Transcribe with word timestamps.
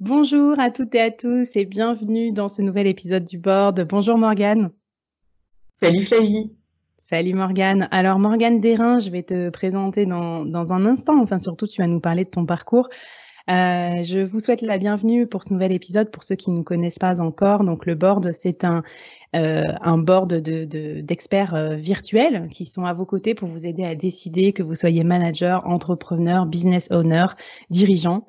Bonjour 0.00 0.60
à 0.60 0.70
toutes 0.70 0.94
et 0.94 1.00
à 1.00 1.10
tous 1.10 1.56
et 1.56 1.64
bienvenue 1.64 2.30
dans 2.30 2.46
ce 2.46 2.62
nouvel 2.62 2.86
épisode 2.86 3.24
du 3.24 3.36
board. 3.36 3.84
Bonjour 3.88 4.16
Morgane. 4.16 4.70
Salut 5.82 6.06
Flavie. 6.06 6.52
Salut 6.98 7.34
Morgane. 7.34 7.88
Alors 7.90 8.20
Morgane 8.20 8.60
Dérin, 8.60 9.00
je 9.00 9.10
vais 9.10 9.24
te 9.24 9.50
présenter 9.50 10.06
dans, 10.06 10.44
dans, 10.44 10.72
un 10.72 10.86
instant. 10.86 11.20
Enfin 11.20 11.40
surtout, 11.40 11.66
tu 11.66 11.82
vas 11.82 11.88
nous 11.88 11.98
parler 11.98 12.22
de 12.22 12.30
ton 12.30 12.46
parcours. 12.46 12.88
Euh, 13.50 14.04
je 14.04 14.24
vous 14.24 14.38
souhaite 14.38 14.62
la 14.62 14.78
bienvenue 14.78 15.26
pour 15.26 15.42
ce 15.42 15.52
nouvel 15.52 15.72
épisode 15.72 16.12
pour 16.12 16.22
ceux 16.22 16.36
qui 16.36 16.52
ne 16.52 16.62
connaissent 16.62 17.00
pas 17.00 17.20
encore. 17.20 17.64
Donc 17.64 17.84
le 17.84 17.96
board, 17.96 18.30
c'est 18.30 18.62
un 18.62 18.84
un 19.34 19.98
board 19.98 20.34
d'experts 20.34 21.52
de, 21.52 21.58
euh, 21.58 21.74
virtuels 21.76 22.48
qui 22.50 22.64
sont 22.64 22.84
à 22.84 22.92
vos 22.92 23.04
côtés 23.04 23.34
pour 23.34 23.48
vous 23.48 23.66
aider 23.66 23.84
à 23.84 23.94
décider 23.94 24.52
que 24.52 24.62
vous 24.62 24.74
soyez 24.74 25.04
manager, 25.04 25.66
entrepreneur, 25.66 26.46
business 26.46 26.88
owner, 26.90 27.26
dirigeant. 27.70 28.24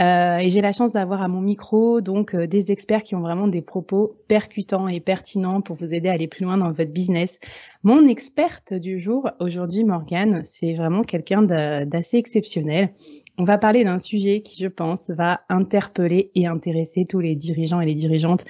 Euh, 0.00 0.38
et 0.38 0.50
j'ai 0.50 0.60
la 0.60 0.72
chance 0.72 0.92
d'avoir 0.92 1.22
à 1.22 1.28
mon 1.28 1.40
micro 1.40 2.00
donc 2.00 2.34
des 2.36 2.72
experts 2.72 3.02
qui 3.02 3.14
ont 3.14 3.20
vraiment 3.20 3.48
des 3.48 3.62
propos 3.62 4.16
percutants 4.28 4.88
et 4.88 5.00
pertinents 5.00 5.60
pour 5.60 5.76
vous 5.76 5.94
aider 5.94 6.08
à 6.08 6.12
aller 6.12 6.28
plus 6.28 6.44
loin 6.44 6.56
dans 6.56 6.72
votre 6.72 6.92
business. 6.92 7.38
Mon 7.82 8.06
experte 8.06 8.74
du 8.74 8.98
jour 8.98 9.30
aujourd'hui, 9.40 9.84
Morgane, 9.84 10.42
c'est 10.44 10.72
vraiment 10.72 11.02
quelqu'un 11.02 11.42
d'assez 11.42 12.16
exceptionnel. 12.16 12.90
On 13.36 13.44
va 13.44 13.58
parler 13.58 13.82
d'un 13.82 13.98
sujet 13.98 14.42
qui, 14.42 14.62
je 14.62 14.68
pense, 14.68 15.10
va 15.10 15.40
interpeller 15.48 16.30
et 16.36 16.46
intéresser 16.46 17.04
tous 17.04 17.18
les 17.18 17.34
dirigeants 17.34 17.80
et 17.80 17.86
les 17.86 17.96
dirigeantes 17.96 18.44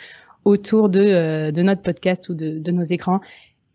autour 0.44 0.88
de, 0.88 1.00
euh, 1.00 1.50
de 1.50 1.62
notre 1.62 1.82
podcast 1.82 2.28
ou 2.28 2.34
de, 2.34 2.59
de 2.59 2.71
nos 2.71 2.82
écrans. 2.82 3.21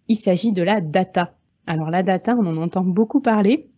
Il 0.07 0.16
s'agit 0.16 0.52
de 0.52 0.63
la 0.63 0.81
data. 0.81 1.35
Alors 1.68 1.90
la 1.91 2.03
data, 2.03 2.35
on 2.35 2.46
en 2.46 2.57
entend 2.57 2.84
beaucoup 2.84 3.22
parler. 3.22 3.69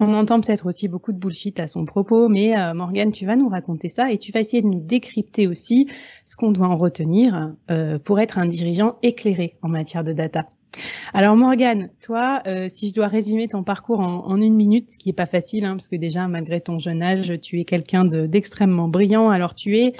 On 0.00 0.14
entend 0.14 0.40
peut-être 0.40 0.66
aussi 0.66 0.86
beaucoup 0.86 1.12
de 1.12 1.18
bullshit 1.18 1.58
à 1.58 1.66
son 1.66 1.84
propos, 1.84 2.28
mais 2.28 2.56
euh, 2.56 2.72
Morgane, 2.72 3.10
tu 3.10 3.26
vas 3.26 3.34
nous 3.34 3.48
raconter 3.48 3.88
ça 3.88 4.12
et 4.12 4.18
tu 4.18 4.30
vas 4.30 4.40
essayer 4.40 4.62
de 4.62 4.68
nous 4.68 4.80
décrypter 4.80 5.48
aussi 5.48 5.88
ce 6.24 6.36
qu'on 6.36 6.52
doit 6.52 6.68
en 6.68 6.76
retenir 6.76 7.52
euh, 7.70 7.98
pour 7.98 8.20
être 8.20 8.38
un 8.38 8.46
dirigeant 8.46 8.96
éclairé 9.02 9.56
en 9.62 9.68
matière 9.68 10.04
de 10.04 10.12
data. 10.12 10.46
Alors 11.14 11.34
Morgane, 11.34 11.90
toi, 12.00 12.42
euh, 12.46 12.68
si 12.68 12.90
je 12.90 12.94
dois 12.94 13.08
résumer 13.08 13.48
ton 13.48 13.64
parcours 13.64 13.98
en, 13.98 14.24
en 14.26 14.40
une 14.40 14.54
minute, 14.54 14.92
ce 14.92 14.98
qui 14.98 15.08
est 15.08 15.14
pas 15.14 15.26
facile, 15.26 15.64
hein, 15.64 15.72
parce 15.72 15.88
que 15.88 15.96
déjà 15.96 16.28
malgré 16.28 16.60
ton 16.60 16.78
jeune 16.78 17.02
âge, 17.02 17.32
tu 17.40 17.58
es 17.58 17.64
quelqu'un 17.64 18.04
d'extrêmement 18.04 18.86
brillant. 18.86 19.30
Alors 19.30 19.56
tu 19.56 19.78
es 19.78 19.94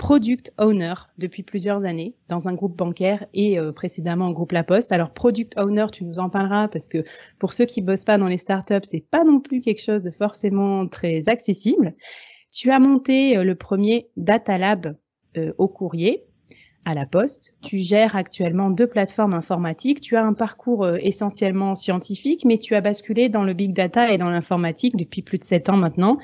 product 0.00 0.50
owner 0.56 0.94
depuis 1.18 1.42
plusieurs 1.42 1.84
années 1.84 2.14
dans 2.28 2.48
un 2.48 2.54
groupe 2.54 2.74
bancaire 2.74 3.26
et 3.34 3.58
euh, 3.58 3.70
précédemment 3.70 4.28
au 4.28 4.32
groupe 4.32 4.52
La 4.52 4.64
Poste. 4.64 4.92
Alors 4.92 5.10
product 5.10 5.58
owner, 5.58 5.84
tu 5.92 6.04
nous 6.04 6.18
en 6.18 6.30
parleras 6.30 6.68
parce 6.68 6.88
que 6.88 7.04
pour 7.38 7.52
ceux 7.52 7.66
qui 7.66 7.82
bossent 7.82 8.06
pas 8.06 8.16
dans 8.16 8.26
les 8.26 8.38
startups, 8.38 8.80
c'est 8.84 9.04
pas 9.06 9.24
non 9.24 9.40
plus 9.40 9.60
quelque 9.60 9.82
chose 9.82 10.02
de 10.02 10.10
forcément 10.10 10.88
très 10.88 11.28
accessible. 11.28 11.94
Tu 12.50 12.70
as 12.70 12.78
monté 12.78 13.36
euh, 13.36 13.44
le 13.44 13.54
premier 13.54 14.08
Data 14.16 14.56
Lab 14.56 14.96
euh, 15.36 15.52
au 15.58 15.68
courrier 15.68 16.24
à 16.86 16.94
la 16.94 17.04
Poste. 17.04 17.52
Tu 17.60 17.76
gères 17.76 18.16
actuellement 18.16 18.70
deux 18.70 18.86
plateformes 18.86 19.34
informatiques. 19.34 20.00
Tu 20.00 20.16
as 20.16 20.24
un 20.24 20.32
parcours 20.32 20.88
essentiellement 20.96 21.74
scientifique, 21.74 22.46
mais 22.46 22.56
tu 22.56 22.74
as 22.74 22.80
basculé 22.80 23.28
dans 23.28 23.44
le 23.44 23.52
big 23.52 23.74
data 23.74 24.10
et 24.10 24.16
dans 24.16 24.30
l'informatique 24.30 24.96
depuis 24.96 25.20
plus 25.20 25.36
de 25.36 25.44
sept 25.44 25.68
ans 25.68 25.76
maintenant. 25.76 26.16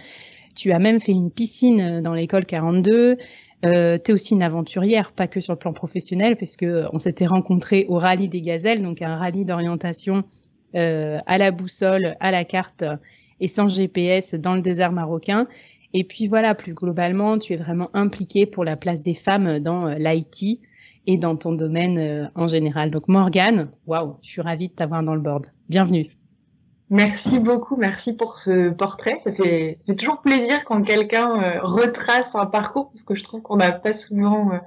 Tu 0.54 0.72
as 0.72 0.78
même 0.78 0.98
fait 0.98 1.12
une 1.12 1.30
piscine 1.30 2.00
dans 2.00 2.14
l'école 2.14 2.46
42. 2.46 3.18
Euh, 3.64 3.98
tu 4.02 4.12
aussi 4.12 4.34
une 4.34 4.42
aventurière, 4.42 5.12
pas 5.12 5.26
que 5.26 5.40
sur 5.40 5.54
le 5.54 5.58
plan 5.58 5.72
professionnel, 5.72 6.36
puisque 6.36 6.66
on 6.92 6.98
s'était 6.98 7.26
rencontrés 7.26 7.86
au 7.88 7.98
rallye 7.98 8.28
des 8.28 8.42
gazelles, 8.42 8.82
donc 8.82 9.02
un 9.02 9.16
rallye 9.16 9.44
d'orientation 9.44 10.24
euh, 10.74 11.18
à 11.26 11.38
la 11.38 11.50
boussole, 11.52 12.16
à 12.20 12.30
la 12.30 12.44
carte 12.44 12.84
et 13.40 13.48
sans 13.48 13.68
GPS 13.68 14.34
dans 14.34 14.54
le 14.54 14.60
désert 14.60 14.92
marocain. 14.92 15.46
Et 15.94 16.04
puis 16.04 16.26
voilà, 16.26 16.54
plus 16.54 16.74
globalement, 16.74 17.38
tu 17.38 17.54
es 17.54 17.56
vraiment 17.56 17.88
impliquée 17.94 18.44
pour 18.44 18.64
la 18.64 18.76
place 18.76 19.02
des 19.02 19.14
femmes 19.14 19.60
dans 19.60 19.86
euh, 19.86 19.94
l'IT 19.94 20.60
et 21.06 21.16
dans 21.16 21.36
ton 21.36 21.52
domaine 21.52 21.98
euh, 21.98 22.26
en 22.34 22.48
général. 22.48 22.90
Donc 22.90 23.08
Morgane, 23.08 23.70
waouh, 23.86 24.16
je 24.22 24.28
suis 24.28 24.42
ravie 24.42 24.68
de 24.68 24.74
t'avoir 24.74 25.02
dans 25.02 25.14
le 25.14 25.20
board. 25.20 25.46
Bienvenue. 25.68 26.08
Merci 26.88 27.40
beaucoup, 27.40 27.76
merci 27.76 28.12
pour 28.12 28.38
ce 28.44 28.70
portrait. 28.70 29.20
C'est 29.24 29.96
toujours 29.96 30.20
plaisir 30.20 30.62
quand 30.66 30.82
quelqu'un 30.82 31.42
euh, 31.42 31.60
retrace 31.62 32.26
un 32.34 32.46
parcours 32.46 32.92
parce 32.92 33.04
que 33.04 33.16
je 33.16 33.24
trouve 33.24 33.42
qu'on 33.42 33.56
n'a 33.56 33.72
pas 33.72 33.98
souvent 34.06 34.52
euh, 34.52 34.58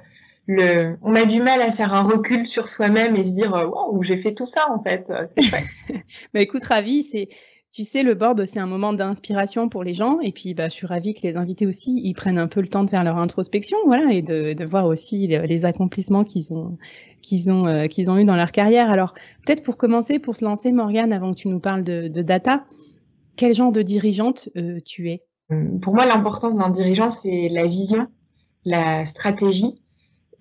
le, 0.46 0.98
on 1.02 1.16
a 1.16 1.26
du 1.26 1.42
mal 1.42 1.62
à 1.62 1.72
faire 1.74 1.94
un 1.94 2.04
recul 2.04 2.46
sur 2.48 2.68
soi-même 2.76 3.16
et 3.16 3.24
se 3.24 3.30
dire 3.30 3.56
euh, 3.56 3.68
waouh, 3.68 4.04
j'ai 4.04 4.22
fait 4.22 4.34
tout 4.34 4.50
ça 4.54 4.70
en 4.70 4.84
fait. 4.84 5.10
C'est 5.38 5.96
bah 6.34 6.42
écoute, 6.42 6.66
ravi, 6.66 7.04
c'est 7.04 7.30
tu 7.72 7.84
sais, 7.84 8.02
le 8.02 8.16
board, 8.16 8.46
c'est 8.46 8.60
un 8.60 8.66
moment 8.66 8.94
d'inspiration 8.94 9.70
pour 9.70 9.84
les 9.84 9.94
gens. 9.94 10.20
Et 10.22 10.32
puis, 10.32 10.56
bah, 10.56 10.70
je 10.70 10.74
suis 10.74 10.88
ravie 10.88 11.14
que 11.14 11.22
les 11.22 11.38
invités 11.38 11.68
aussi, 11.68 12.02
ils 12.04 12.16
prennent 12.16 12.40
un 12.40 12.48
peu 12.48 12.62
le 12.62 12.68
temps 12.68 12.84
de 12.84 12.90
faire 12.90 13.04
leur 13.04 13.18
introspection, 13.18 13.78
voilà, 13.86 14.12
et 14.12 14.24
de, 14.24 14.54
de 14.54 14.66
voir 14.66 14.88
aussi 14.88 15.28
les, 15.28 15.66
accomplissements 15.66 16.24
qu'ils 16.24 16.52
ont, 16.52 16.78
qu'ils 17.22 17.52
ont, 17.52 17.68
euh, 17.68 17.88
ont 18.08 18.18
eu 18.18 18.26
dans 18.26 18.36
leur 18.36 18.52
carrière. 18.52 18.90
Alors, 18.90 19.14
peut-être 19.46 19.64
pour 19.64 19.78
commencer, 19.78 20.20
pour 20.20 20.36
se 20.36 20.44
lancer, 20.46 20.72
Morgane, 20.72 21.14
avant 21.14 21.32
que 21.32 21.38
tu 21.38 21.48
nous 21.48 21.60
parles 21.60 21.84
de, 21.84 22.08
data, 22.22 22.64
quel 23.36 23.54
genre 23.54 23.72
de 23.72 23.82
dirigeante 23.82 24.50
euh, 24.58 24.80
tu 24.86 25.10
es? 25.10 25.22
Pour 25.82 25.96
moi, 25.96 26.06
l'importance 26.06 26.56
d'un 26.56 26.70
dirigeant, 26.70 27.16
c'est 27.24 27.50
la 27.50 27.66
vision, 27.66 28.08
la 28.66 29.10
stratégie. 29.12 29.82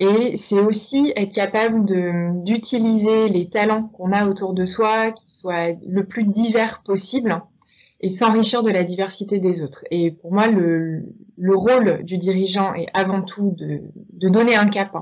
Et 0.00 0.40
c'est 0.48 0.60
aussi 0.60 1.12
être 1.16 1.32
capable 1.32 1.84
d'utiliser 2.44 3.28
les 3.28 3.48
talents 3.50 3.88
qu'on 3.88 4.12
a 4.12 4.26
autour 4.26 4.54
de 4.54 4.66
soi, 4.66 5.14
soit 5.40 5.72
le 5.86 6.04
plus 6.04 6.24
divers 6.24 6.82
possible 6.84 7.42
et 8.00 8.16
s'enrichir 8.18 8.62
de 8.62 8.70
la 8.70 8.84
diversité 8.84 9.40
des 9.40 9.60
autres. 9.62 9.84
Et 9.90 10.12
pour 10.12 10.32
moi, 10.32 10.46
le, 10.46 11.02
le 11.36 11.56
rôle 11.56 12.04
du 12.04 12.18
dirigeant 12.18 12.74
est 12.74 12.86
avant 12.94 13.22
tout 13.22 13.54
de, 13.58 13.80
de 14.12 14.28
donner 14.28 14.54
un 14.54 14.68
cap. 14.68 14.92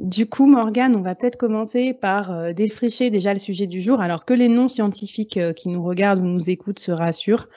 Du 0.00 0.24
coup, 0.26 0.46
Morgane, 0.46 0.96
on 0.96 1.02
va 1.02 1.14
peut-être 1.14 1.36
commencer 1.36 1.92
par 1.92 2.32
euh, 2.32 2.54
défricher 2.54 3.10
déjà 3.10 3.34
le 3.34 3.38
sujet 3.38 3.66
du 3.66 3.82
jour, 3.82 4.00
alors 4.00 4.24
que 4.24 4.32
les 4.32 4.48
non-scientifiques 4.48 5.36
euh, 5.36 5.52
qui 5.52 5.68
nous 5.68 5.84
regardent 5.84 6.22
ou 6.22 6.26
nous 6.26 6.48
écoutent 6.48 6.78
se 6.78 6.90
rassurent. 6.90 7.48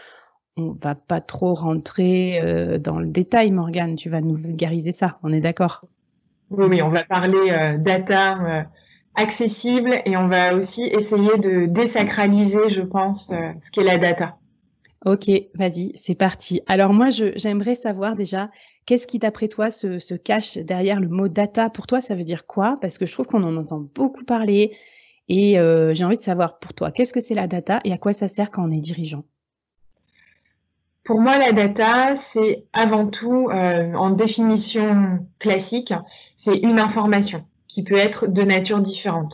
On 0.58 0.74
va 0.74 0.94
pas 0.94 1.22
trop 1.22 1.54
rentrer 1.54 2.42
euh, 2.44 2.80
dans 2.80 3.00
le 3.00 3.08
détail, 3.08 3.52
Morgane. 3.52 3.96
Tu 3.96 4.10
vas 4.10 4.20
nous 4.20 4.36
vulgariser 4.36 4.92
ça. 4.92 5.20
On 5.24 5.32
est 5.32 5.40
d'accord? 5.40 5.86
Oui, 6.52 6.66
oui, 6.68 6.82
on 6.82 6.90
va 6.90 7.06
parler 7.06 7.78
data 7.80 8.68
accessible 9.16 10.02
et 10.06 10.18
on 10.18 10.28
va 10.28 10.54
aussi 10.54 10.82
essayer 10.82 11.38
de 11.38 11.66
désacraliser, 11.68 12.76
je 12.76 12.82
pense, 12.82 13.26
ce 13.30 13.72
qu'est 13.72 13.84
la 13.84 13.98
data. 13.98 14.36
Ok, 15.06 15.30
vas-y, 15.54 15.92
c'est 15.96 16.16
parti. 16.16 16.62
Alors 16.66 16.94
moi, 16.94 17.10
j'aimerais 17.10 17.76
savoir 17.76 18.16
déjà, 18.16 18.50
qu'est-ce 18.86 19.06
qui 19.06 19.20
d'après 19.20 19.50
toi 19.50 19.70
se, 19.70 20.16
cache 20.16 20.58
derrière 20.58 21.02
le 21.02 21.10
mot 21.10 21.28
data? 21.28 21.70
Pour 21.70 21.88
toi, 21.88 22.00
ça 22.00 22.16
veut 22.16 22.24
dire 22.24 22.48
quoi? 22.48 22.76
Parce 22.80 22.98
que 22.98 23.06
je 23.06 23.12
trouve 23.12 23.28
qu'on 23.28 23.44
en 23.44 23.58
entend 23.58 23.82
beaucoup 23.94 24.24
parler 24.24 24.78
et 25.28 25.60
euh, 25.60 25.94
j'ai 25.94 26.06
envie 26.06 26.16
de 26.16 26.22
savoir 26.22 26.58
pour 26.58 26.74
toi, 26.74 26.92
qu'est-ce 26.92 27.12
que 27.12 27.20
c'est 27.20 27.34
la 27.34 27.48
data 27.48 27.80
et 27.84 27.92
à 27.92 27.98
quoi 27.98 28.14
ça 28.14 28.30
sert 28.30 28.50
quand 28.50 28.64
on 28.64 28.72
est 28.72 28.80
dirigeant? 28.80 29.24
Pour 31.04 31.20
moi, 31.20 31.38
la 31.38 31.52
data, 31.52 32.16
c'est 32.32 32.64
avant 32.72 33.08
tout, 33.08 33.50
euh, 33.50 33.94
en 33.94 34.12
définition 34.12 35.20
classique, 35.40 35.94
c'est 36.46 36.56
une 36.56 36.80
information 36.80 37.44
qui 37.68 37.84
peut 37.84 37.98
être 37.98 38.28
de 38.28 38.42
nature 38.44 38.80
différente. 38.80 39.34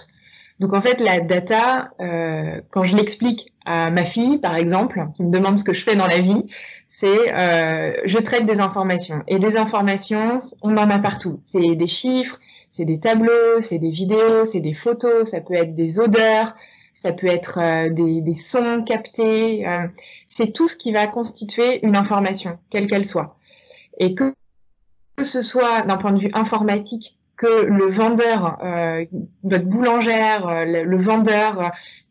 Donc 0.60 0.74
en 0.74 0.82
fait, 0.82 1.00
la 1.00 1.22
data, 1.22 1.90
euh, 2.02 2.60
quand 2.72 2.86
je 2.86 2.96
l'explique 2.96 3.54
ma 3.70 4.06
fille, 4.06 4.40
par 4.40 4.56
exemple, 4.56 5.00
qui 5.16 5.24
me 5.24 5.32
demande 5.32 5.60
ce 5.60 5.64
que 5.64 5.74
je 5.74 5.84
fais 5.84 5.96
dans 5.96 6.08
la 6.08 6.20
vie, 6.20 6.44
c'est 7.00 7.34
euh, 7.34 7.94
je 8.06 8.18
traite 8.20 8.46
des 8.46 8.60
informations. 8.60 9.24
Et 9.28 9.40
des 9.40 9.56
informations, 9.56 10.42
on 10.62 10.76
en 10.78 10.90
a 10.90 11.00
partout. 11.00 11.40
C'est 11.52 11.76
des 11.76 11.88
chiffres, 11.88 12.38
c'est 12.76 12.86
des 12.86 13.00
tableaux, 13.00 13.62
c'est 13.70 13.78
des 13.78 13.92
vidéos, 13.92 14.50
c'est 14.52 14.60
des 14.60 14.74
photos, 14.76 15.30
ça 15.32 15.42
peut 15.42 15.54
être 15.54 15.76
des 15.76 15.98
odeurs, 16.00 16.54
ça 17.04 17.14
peut 17.14 17.28
être 17.28 17.58
euh, 17.58 17.90
des, 17.90 18.38
sons 18.52 18.84
captés. 18.86 19.68
Euh, 19.68 19.88
c'est 20.38 20.54
tout 20.54 20.68
ce 20.70 20.76
qui 20.76 20.92
va 20.92 21.08
constituer 21.08 21.86
une 21.86 21.96
information, 21.96 22.58
quelle 22.70 22.88
qu'elle 22.88 23.10
soit. 23.10 23.36
Et 23.98 24.16
que, 24.16 24.34
ce 25.34 25.44
soit 25.44 25.82
d'un 25.82 25.98
point 25.98 26.14
de 26.14 26.20
vue 26.20 26.32
informatique, 26.34 27.18
que 27.40 27.48
le 27.48 27.92
vendeur, 27.92 28.58
euh, 28.64 29.06
votre 29.44 29.66
boulangère, 29.66 30.48
euh, 30.48 30.66
le, 30.66 31.02
vendeur 31.02 31.62
euh, 31.62 31.68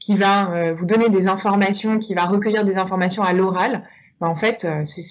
qui 0.08 0.16
va 0.16 0.72
vous 0.72 0.86
donner 0.86 1.10
des 1.10 1.26
informations, 1.26 1.98
qui 1.98 2.14
va 2.14 2.24
recueillir 2.24 2.64
des 2.64 2.76
informations 2.76 3.22
à 3.22 3.34
l'oral, 3.34 3.82
ben, 4.22 4.28
en 4.28 4.36
fait, 4.36 4.66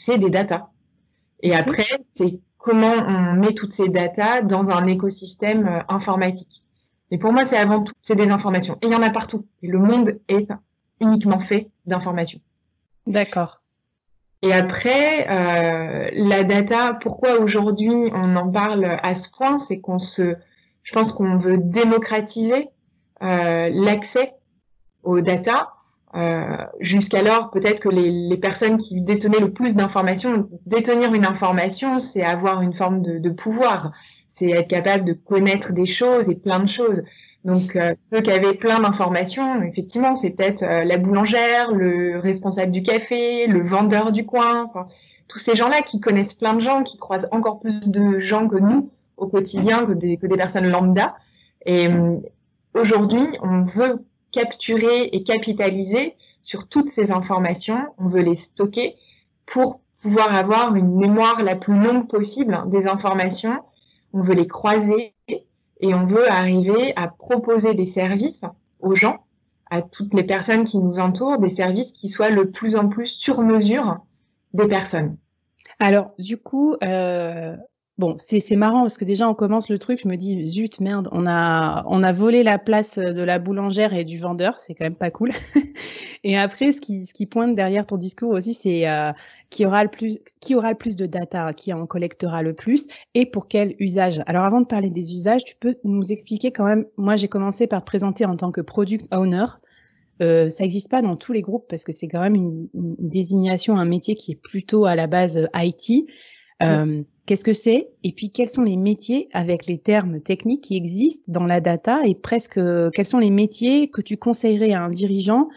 c'est 0.08 0.18
des 0.18 0.32
datas. 0.32 0.70
Et 1.44 1.54
après, 1.54 1.86
c'est 2.18 2.40
comment 2.58 2.94
on 2.94 3.34
met 3.34 3.54
toutes 3.54 3.76
ces 3.78 3.90
datas 3.90 4.42
dans 4.42 4.68
un 4.70 4.88
écosystème 4.88 5.84
informatique. 5.88 6.64
Et 7.12 7.20
pour 7.20 7.32
moi, 7.32 7.44
c'est 7.52 7.58
avant 7.58 7.84
tout, 7.84 7.94
c'est 8.08 8.16
des 8.16 8.28
informations. 8.28 8.74
Et 8.82 8.88
il 8.88 8.92
y 8.92 8.96
en 8.96 9.04
a 9.04 9.12
partout. 9.12 9.46
Et 9.62 9.68
le 9.68 9.78
monde 9.78 10.20
est 10.30 10.48
uniquement 11.00 11.42
fait 11.42 11.68
d'informations. 11.86 12.40
D'accord. 13.06 13.62
Et 14.42 14.52
après, 14.52 15.28
euh, 15.30 16.10
la 16.14 16.44
data, 16.44 16.98
pourquoi 17.02 17.40
aujourd'hui 17.40 17.92
on 17.92 18.36
en 18.36 18.52
parle 18.52 18.86
à 18.86 19.16
ce 19.16 19.38
point, 19.38 19.64
c'est 19.68 19.80
qu'on 19.80 20.00
se, 20.00 20.36
je 20.84 20.94
pense 20.94 21.12
qu'on 21.14 21.38
veut 21.38 21.58
démocratiser 21.58 22.70
euh, 23.22 23.70
l'accès 23.74 24.32
aux 25.08 25.22
data. 25.22 25.70
Euh, 26.16 26.58
Jusqu'alors, 26.80 27.52
peut-être 27.52 27.80
que 27.80 27.90
les, 27.90 28.12
les, 28.12 28.38
personnes 28.38 28.78
qui 28.78 29.02
détenaient 29.02 29.40
le 29.40 29.52
plus 29.52 29.74
d'informations, 29.74 30.48
détenir 30.66 31.14
une 31.14 31.26
information, 31.26 32.02
c'est 32.14 32.24
avoir 32.24 32.62
une 32.62 32.74
forme 32.74 33.02
de, 33.02 33.20
de 33.20 33.30
pouvoir, 33.30 33.92
c'est 34.40 34.50
être 34.50 34.70
capable 34.70 35.06
de 35.06 35.14
connaître 35.14 35.74
des 35.74 35.88
choses 35.88 36.26
et 36.30 36.36
plein 36.36 36.60
de 36.60 36.70
choses. 36.70 37.02
Donc, 37.44 37.76
euh, 37.76 37.94
ceux 38.12 38.22
qui 38.22 38.32
avaient 38.32 38.56
plein 38.56 38.80
d'informations, 38.82 39.62
effectivement, 39.64 40.20
c'est 40.22 40.32
peut-être 40.32 40.64
euh, 40.64 40.84
la 40.84 40.98
boulangère, 40.98 41.72
le 41.72 42.20
responsable 42.20 42.72
du 42.72 42.84
café, 42.84 43.48
le 43.48 43.68
vendeur 43.68 44.12
du 44.12 44.26
coin, 44.26 44.66
enfin, 44.66 44.88
tous 45.30 45.40
ces 45.46 45.56
gens-là 45.56 45.82
qui 45.84 46.00
connaissent 46.00 46.34
plein 46.40 46.56
de 46.56 46.62
gens, 46.62 46.84
qui 46.84 46.98
croisent 46.98 47.28
encore 47.32 47.60
plus 47.60 47.80
de 47.86 48.20
gens 48.20 48.48
que 48.48 48.58
nous 48.58 48.92
au 49.18 49.28
quotidien, 49.28 49.86
que 49.86 49.94
des, 49.94 50.18
que 50.18 50.28
des 50.28 50.36
personnes 50.36 50.68
lambda. 50.68 51.16
Et 51.66 51.88
euh, 51.88 52.18
aujourd'hui, 52.74 53.28
on 53.42 53.64
veut 53.64 54.00
capturer 54.38 55.10
et 55.12 55.24
capitaliser 55.24 56.14
sur 56.44 56.68
toutes 56.68 56.94
ces 56.96 57.12
informations, 57.12 57.80
on 57.98 58.08
veut 58.08 58.22
les 58.22 58.40
stocker 58.52 58.96
pour 59.48 59.82
pouvoir 60.04 60.34
avoir 60.36 60.76
une 60.76 60.96
mémoire 60.96 61.42
la 61.42 61.56
plus 61.56 61.78
longue 61.78 62.08
possible 62.08 62.56
des 62.68 62.86
informations, 62.86 63.58
on 64.14 64.22
veut 64.22 64.36
les 64.36 64.48
croiser 64.48 65.14
et 65.80 65.94
on 65.94 66.06
veut 66.06 66.30
arriver 66.30 66.94
à 66.96 67.08
proposer 67.08 67.74
des 67.74 67.92
services 67.94 68.42
aux 68.80 68.96
gens, 68.96 69.18
à 69.72 69.82
toutes 69.82 70.14
les 70.14 70.24
personnes 70.24 70.66
qui 70.66 70.78
nous 70.78 71.00
entourent, 71.00 71.40
des 71.40 71.56
services 71.56 71.92
qui 72.00 72.10
soient 72.10 72.30
le 72.30 72.52
plus 72.52 72.76
en 72.76 72.90
plus 72.90 73.08
sur 73.08 73.42
mesure 73.42 73.98
des 74.54 74.68
personnes. 74.68 75.18
Alors, 75.80 76.12
du 76.20 76.38
coup, 76.38 76.76
euh, 76.84 77.56
Bon, 77.98 78.16
c'est 78.20 78.56
marrant 78.56 78.82
parce 78.82 79.00
que 79.00 79.06
déjà 79.06 79.28
on 79.28 79.34
commence 79.34 79.70
le 79.70 79.80
truc, 79.80 80.00
je 80.04 80.08
me 80.08 80.18
dis 80.18 80.48
zut 80.48 80.80
merde, 80.82 81.10
on 81.12 81.26
a 81.26 81.84
on 81.88 82.04
a 82.04 82.12
volé 82.12 82.44
la 82.44 82.60
place 82.60 83.00
de 83.00 83.24
la 83.24 83.40
boulangère 83.40 83.92
et 83.96 84.04
du 84.04 84.20
vendeur, 84.20 84.60
c'est 84.60 84.76
quand 84.76 84.86
même 84.86 84.96
pas 84.96 85.10
cool. 85.10 85.32
et 86.24 86.38
après, 86.38 86.72
ce 86.74 86.80
qui 86.80 87.08
ce 87.08 87.14
qui 87.16 87.26
pointe 87.26 87.56
derrière 87.56 87.88
ton 87.88 87.98
discours 87.98 88.30
aussi, 88.34 88.54
c'est 88.54 88.88
euh, 88.88 89.12
qui 89.50 89.66
aura 89.66 89.84
le 89.84 89.90
plus 89.90 90.20
qui 90.42 90.54
aura 90.54 90.70
le 90.70 90.78
plus 90.78 90.96
de 90.96 91.08
data, 91.08 91.54
qui 91.54 91.74
en 91.74 91.88
collectera 91.88 92.44
le 92.44 92.54
plus 92.54 92.86
et 93.16 93.26
pour 93.26 93.48
quel 93.48 93.76
usage. 93.80 94.22
Alors 94.28 94.44
avant 94.44 94.62
de 94.62 94.68
parler 94.68 94.92
des 94.92 95.14
usages, 95.14 95.44
tu 95.44 95.56
peux 95.60 95.76
nous 95.84 96.12
expliquer 96.12 96.52
quand 96.52 96.66
même. 96.66 96.86
Moi, 96.98 97.16
j'ai 97.16 97.28
commencé 97.28 97.66
par 97.66 97.80
te 97.82 97.88
présenter 97.88 98.26
en 98.26 98.38
tant 98.38 98.52
que 98.52 98.62
product 98.62 99.08
owner. 99.12 99.46
Euh, 100.22 100.52
ça 100.52 100.64
n'existe 100.64 100.92
pas 100.92 101.02
dans 101.02 101.16
tous 101.16 101.34
les 101.34 101.42
groupes 101.42 101.66
parce 101.68 101.84
que 101.84 101.94
c'est 101.94 102.08
quand 102.08 102.22
même 102.22 102.36
une, 102.36 102.70
une, 102.76 102.96
désignation, 103.00 103.76
un 103.76 103.86
métier 103.86 104.14
qui 104.14 104.34
est 104.34 104.40
plutôt 104.40 104.86
à 104.86 104.96
la 104.96 105.08
base 105.08 105.48
IT. 105.56 106.08
Euh, 106.62 107.04
Qu'est-ce 107.28 107.44
que 107.44 107.52
c'est? 107.52 107.90
Et 108.06 108.14
puis, 108.14 108.32
quels 108.32 108.48
sont 108.48 108.62
les 108.62 108.78
métiers 108.78 109.28
avec 109.34 109.66
les 109.66 109.78
termes 109.78 110.22
techniques 110.22 110.64
qui 110.64 110.78
existent 110.78 111.26
dans 111.28 111.46
la 111.46 111.60
data? 111.60 112.00
Et 112.06 112.16
presque 112.16 112.58
quels 112.94 113.06
sont 113.06 113.20
les 113.20 113.32
métiers 113.32 113.90
que 113.90 114.00
tu 114.00 114.16
conseillerais 114.16 114.72
à 114.72 114.82
un 114.82 114.90
dirigeant 114.90 115.50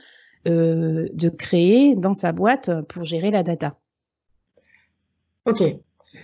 euh, 0.49 1.07
de 1.15 1.29
créer 1.29 1.95
dans 1.95 2.13
sa 2.13 2.33
boîte 2.33 2.73
pour 2.89 3.05
gérer 3.05 3.31
la 3.31 3.45
data? 3.45 3.77
Ok. 5.47 5.63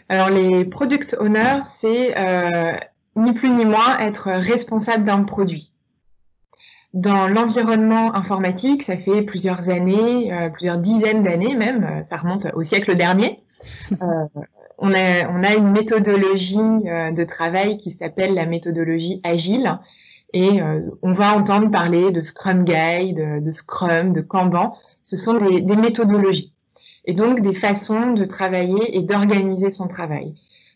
Alors, 0.08 0.30
les 0.30 0.64
product 0.64 1.14
owners, 1.20 1.60
c'est 1.80 2.18
euh, 2.18 2.72
ni 3.14 3.32
plus 3.34 3.50
ni 3.50 3.64
moins 3.64 4.00
être 4.00 4.28
responsable 4.28 5.04
d'un 5.04 5.22
produit. 5.22 5.70
Dans 6.92 7.28
l'environnement 7.28 8.12
informatique, 8.16 8.82
ça 8.84 8.96
fait 8.96 9.22
plusieurs 9.22 9.68
années, 9.68 10.32
euh, 10.32 10.48
plusieurs 10.48 10.78
dizaines 10.78 11.22
d'années 11.22 11.54
même, 11.54 12.04
ça 12.10 12.16
remonte 12.16 12.46
au 12.54 12.64
siècle 12.64 12.96
dernier. 12.96 13.38
Euh, 14.02 14.26
on 14.78 14.92
a, 14.92 15.28
on 15.28 15.42
a 15.42 15.54
une 15.54 15.70
méthodologie 15.70 16.88
euh, 16.88 17.10
de 17.10 17.24
travail 17.24 17.78
qui 17.78 17.96
s'appelle 17.98 18.34
la 18.34 18.46
méthodologie 18.46 19.20
agile. 19.24 19.78
Et 20.32 20.60
euh, 20.60 20.80
on 21.02 21.12
va 21.12 21.34
entendre 21.34 21.70
parler 21.70 22.10
de 22.10 22.22
Scrum 22.22 22.64
Guide, 22.64 23.44
de, 23.44 23.52
Scrum, 23.52 24.12
de 24.12 24.20
Kanban. 24.20 24.76
Ce 25.10 25.16
sont 25.18 25.34
des, 25.34 25.60
des, 25.60 25.76
méthodologies 25.76 26.52
et 27.04 27.14
donc 27.14 27.40
des 27.40 27.54
façons 27.54 28.12
de 28.12 28.24
travailler 28.24 28.96
et 28.96 29.00
d'organiser 29.00 29.72
son 29.74 29.86
travail. 29.86 30.34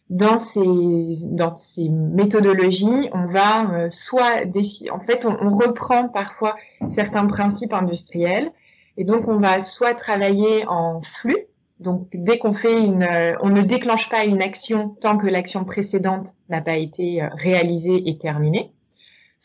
Dans 0.08 0.42
ces, 0.54 1.18
dans 1.36 1.60
ces 1.74 1.88
méthodologies, 1.88 3.10
on 3.12 3.26
va 3.26 3.70
euh, 3.70 3.90
soit 4.08 4.44
en 4.92 5.00
fait, 5.00 5.24
on, 5.24 5.36
on, 5.40 5.56
reprend 5.56 6.08
parfois 6.08 6.56
certains 6.94 7.26
principes 7.26 7.72
industriels 7.72 8.50
et 8.96 9.04
donc 9.04 9.28
on 9.28 9.38
va 9.38 9.64
soit 9.76 9.94
travailler 9.94 10.64
en 10.66 11.00
flux, 11.20 11.44
donc, 11.80 12.08
dès 12.12 12.38
qu'on 12.38 12.54
fait 12.54 12.78
une, 12.78 13.02
euh, 13.02 13.34
on 13.40 13.48
ne 13.48 13.62
déclenche 13.62 14.06
pas 14.10 14.24
une 14.24 14.42
action 14.42 14.96
tant 15.00 15.16
que 15.16 15.26
l'action 15.26 15.64
précédente 15.64 16.26
n'a 16.50 16.60
pas 16.60 16.76
été 16.76 17.22
euh, 17.22 17.28
réalisée 17.38 18.02
et 18.06 18.18
terminée. 18.18 18.70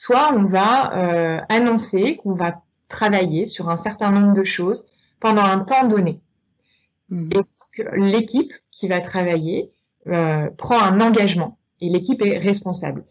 Soit 0.06 0.34
on 0.34 0.44
va 0.44 0.94
euh, 0.96 1.39
annoncer 1.48 2.18
qu'on 2.18 2.34
va 2.34 2.56
travailler 2.89 3.48
sur 3.50 3.70
un 3.70 3.82
certain 3.84 4.12
nombre 4.12 4.36
de 4.36 4.44
choses 4.44 4.84
pendant 5.22 5.44
un 5.44 5.60
temps 5.60 5.88
donné. 5.88 6.20
Mmh. 7.10 7.30
Et 7.34 7.84
l'équipe 7.98 8.51
qui 8.72 8.89
va 8.89 9.00
travailler 9.00 9.70
euh, 10.08 10.50
prend 10.58 10.80
un 10.80 11.00
engagement 11.00 11.58
et 11.82 11.89
l'équipe 11.89 12.22
est 12.22 12.38
responsable. 12.38 13.06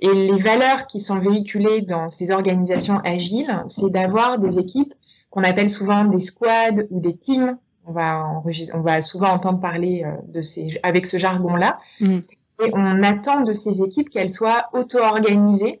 Et 0.00 0.12
les 0.12 0.42
valeurs 0.42 0.86
qui 0.88 1.02
sont 1.04 1.18
véhiculées 1.18 1.80
dans 1.82 2.10
ces 2.18 2.30
organisations 2.30 2.98
agiles, 3.04 3.64
c'est 3.76 3.90
d'avoir 3.90 4.38
des 4.38 4.58
équipes 4.58 4.92
qu'on 5.30 5.44
appelle 5.44 5.72
souvent 5.74 6.04
des 6.04 6.26
squads 6.26 6.84
ou 6.90 7.00
des 7.00 7.16
teams 7.16 7.56
on 7.86 7.92
va, 7.92 8.42
on 8.72 8.80
va 8.80 9.02
souvent 9.04 9.28
entendre 9.28 9.60
parler 9.60 10.04
euh, 10.04 10.16
de 10.28 10.42
ces, 10.54 10.78
avec 10.82 11.06
ce 11.06 11.18
jargon-là. 11.18 11.78
Mm. 12.00 12.18
Et 12.64 12.70
on 12.72 13.02
attend 13.02 13.42
de 13.42 13.58
ces 13.64 13.82
équipes 13.82 14.10
qu'elles 14.10 14.34
soient 14.34 14.68
auto-organisées 14.72 15.80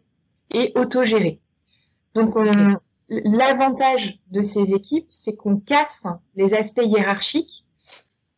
et 0.54 0.72
auto-gérées. 0.74 1.38
Donc, 2.14 2.34
l'avantage 3.08 4.18
de 4.30 4.48
ces 4.52 4.74
équipes, 4.74 5.08
c'est 5.24 5.34
qu'on 5.34 5.58
casse 5.58 5.86
les 6.36 6.52
aspects 6.52 6.82
hiérarchiques. 6.82 7.64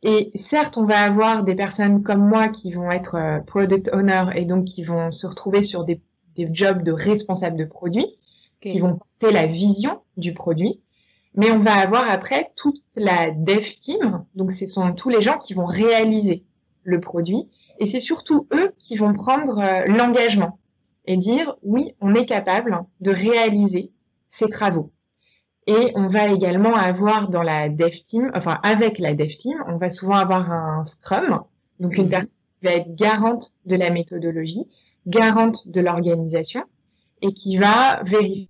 Et 0.02 0.32
certes, 0.50 0.76
on 0.76 0.84
va 0.84 1.00
avoir 1.00 1.44
des 1.44 1.54
personnes 1.54 2.02
comme 2.02 2.26
moi 2.28 2.48
qui 2.48 2.72
vont 2.72 2.90
être 2.90 3.16
euh, 3.16 3.40
product 3.40 3.88
owner 3.92 4.26
et 4.34 4.44
donc 4.44 4.66
qui 4.66 4.84
vont 4.84 5.10
se 5.10 5.26
retrouver 5.26 5.66
sur 5.66 5.84
des, 5.84 6.00
des 6.36 6.48
jobs 6.52 6.82
de 6.82 6.92
responsable 6.92 7.56
de 7.56 7.64
produit, 7.64 8.06
qui 8.60 8.78
vont 8.78 8.96
porter 8.96 9.32
la 9.32 9.46
vision 9.46 10.00
du 10.16 10.32
produit. 10.32 10.80
Mais 11.36 11.50
on 11.50 11.60
va 11.60 11.74
avoir 11.74 12.08
après 12.10 12.50
toute 12.56 12.80
la 12.96 13.30
dev 13.30 13.62
team, 13.84 14.24
donc 14.34 14.52
ce 14.58 14.66
sont 14.68 14.92
tous 14.94 15.10
les 15.10 15.22
gens 15.22 15.38
qui 15.40 15.54
vont 15.54 15.66
réaliser 15.66 16.44
le 16.82 17.00
produit 17.00 17.48
Et 17.78 17.90
c'est 17.92 18.00
surtout 18.00 18.46
eux 18.52 18.72
qui 18.86 18.96
vont 18.96 19.12
prendre 19.12 19.58
euh, 19.58 19.84
l'engagement 19.86 20.58
et 21.04 21.16
dire 21.16 21.54
oui, 21.62 21.92
on 22.00 22.14
est 22.14 22.26
capable 22.26 22.80
de 23.00 23.10
réaliser 23.10 23.90
ces 24.38 24.48
travaux. 24.48 24.90
Et 25.66 25.92
on 25.94 26.08
va 26.08 26.28
également 26.28 26.74
avoir 26.74 27.28
dans 27.28 27.42
la 27.42 27.68
dev 27.68 27.92
team, 28.08 28.30
enfin 28.34 28.58
avec 28.62 28.98
la 28.98 29.14
dev 29.14 29.30
team, 29.42 29.62
on 29.66 29.76
va 29.76 29.92
souvent 29.92 30.16
avoir 30.16 30.50
un 30.50 30.86
scrum, 30.86 31.42
donc 31.80 31.96
une 31.96 32.04
mhm. 32.04 32.10
personne 32.10 32.28
qui 32.60 32.66
va 32.66 32.72
être 32.72 32.94
garante 32.94 33.52
de 33.66 33.76
la 33.76 33.90
méthodologie, 33.90 34.66
garante 35.06 35.56
de 35.66 35.80
l'organisation 35.80 36.62
et 37.22 37.32
qui 37.32 37.58
va 37.58 38.02
vérifier 38.04 38.48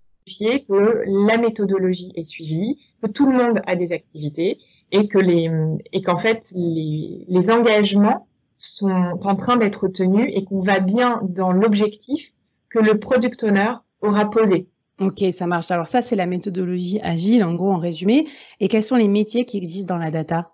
que 0.68 1.04
la 1.26 1.36
méthodologie 1.38 2.12
est 2.16 2.28
suivie, 2.28 2.78
que 3.02 3.08
tout 3.08 3.30
le 3.30 3.36
monde 3.36 3.62
a 3.66 3.76
des 3.76 3.92
activités 3.92 4.58
et 4.92 5.08
que 5.08 5.18
les 5.18 5.50
et 5.92 6.02
qu'en 6.02 6.18
fait 6.18 6.42
les, 6.52 7.24
les 7.28 7.50
engagements 7.50 8.26
sont 8.76 9.18
en 9.22 9.36
train 9.36 9.56
d'être 9.56 9.88
tenus 9.88 10.30
et 10.34 10.44
qu'on 10.44 10.62
va 10.62 10.80
bien 10.80 11.20
dans 11.22 11.52
l'objectif 11.52 12.20
que 12.70 12.78
le 12.78 12.98
product 12.98 13.42
owner 13.42 13.72
aura 14.02 14.30
posé. 14.30 14.66
Ok, 15.00 15.22
ça 15.30 15.46
marche. 15.46 15.70
Alors 15.70 15.86
ça, 15.86 16.02
c'est 16.02 16.16
la 16.16 16.26
méthodologie 16.26 17.00
agile, 17.02 17.44
en 17.44 17.54
gros, 17.54 17.70
en 17.70 17.78
résumé. 17.78 18.26
Et 18.60 18.68
quels 18.68 18.82
sont 18.82 18.96
les 18.96 19.08
métiers 19.08 19.44
qui 19.44 19.58
existent 19.58 19.94
dans 19.94 20.00
la 20.00 20.10
data? 20.10 20.50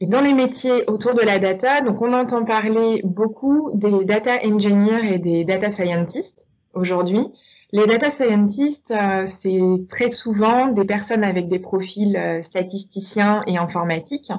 Et 0.00 0.06
dans 0.06 0.20
les 0.20 0.32
métiers 0.32 0.84
autour 0.88 1.14
de 1.14 1.20
la 1.20 1.38
data, 1.38 1.80
donc 1.82 2.00
on 2.00 2.12
entend 2.12 2.44
parler 2.44 3.00
beaucoup 3.04 3.70
des 3.74 4.04
data 4.04 4.38
engineers 4.44 5.14
et 5.14 5.18
des 5.18 5.44
data 5.44 5.72
scientists 5.74 6.40
aujourd'hui. 6.74 7.26
Les 7.72 7.86
data 7.86 8.10
scientists, 8.16 8.90
euh, 8.90 9.28
c'est 9.42 9.88
très 9.90 10.10
souvent 10.22 10.68
des 10.68 10.84
personnes 10.84 11.22
avec 11.22 11.48
des 11.48 11.60
profils 11.60 12.16
euh, 12.16 12.42
statisticiens 12.44 13.42
et 13.46 13.58
informatiques. 13.58 14.30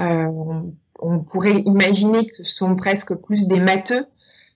Euh, 0.00 0.26
on, 0.98 1.20
pourrait 1.20 1.62
imaginer 1.64 2.26
que 2.26 2.36
ce 2.36 2.54
sont 2.56 2.76
presque 2.76 3.14
plus 3.14 3.46
des 3.46 3.60
matheux. 3.60 4.06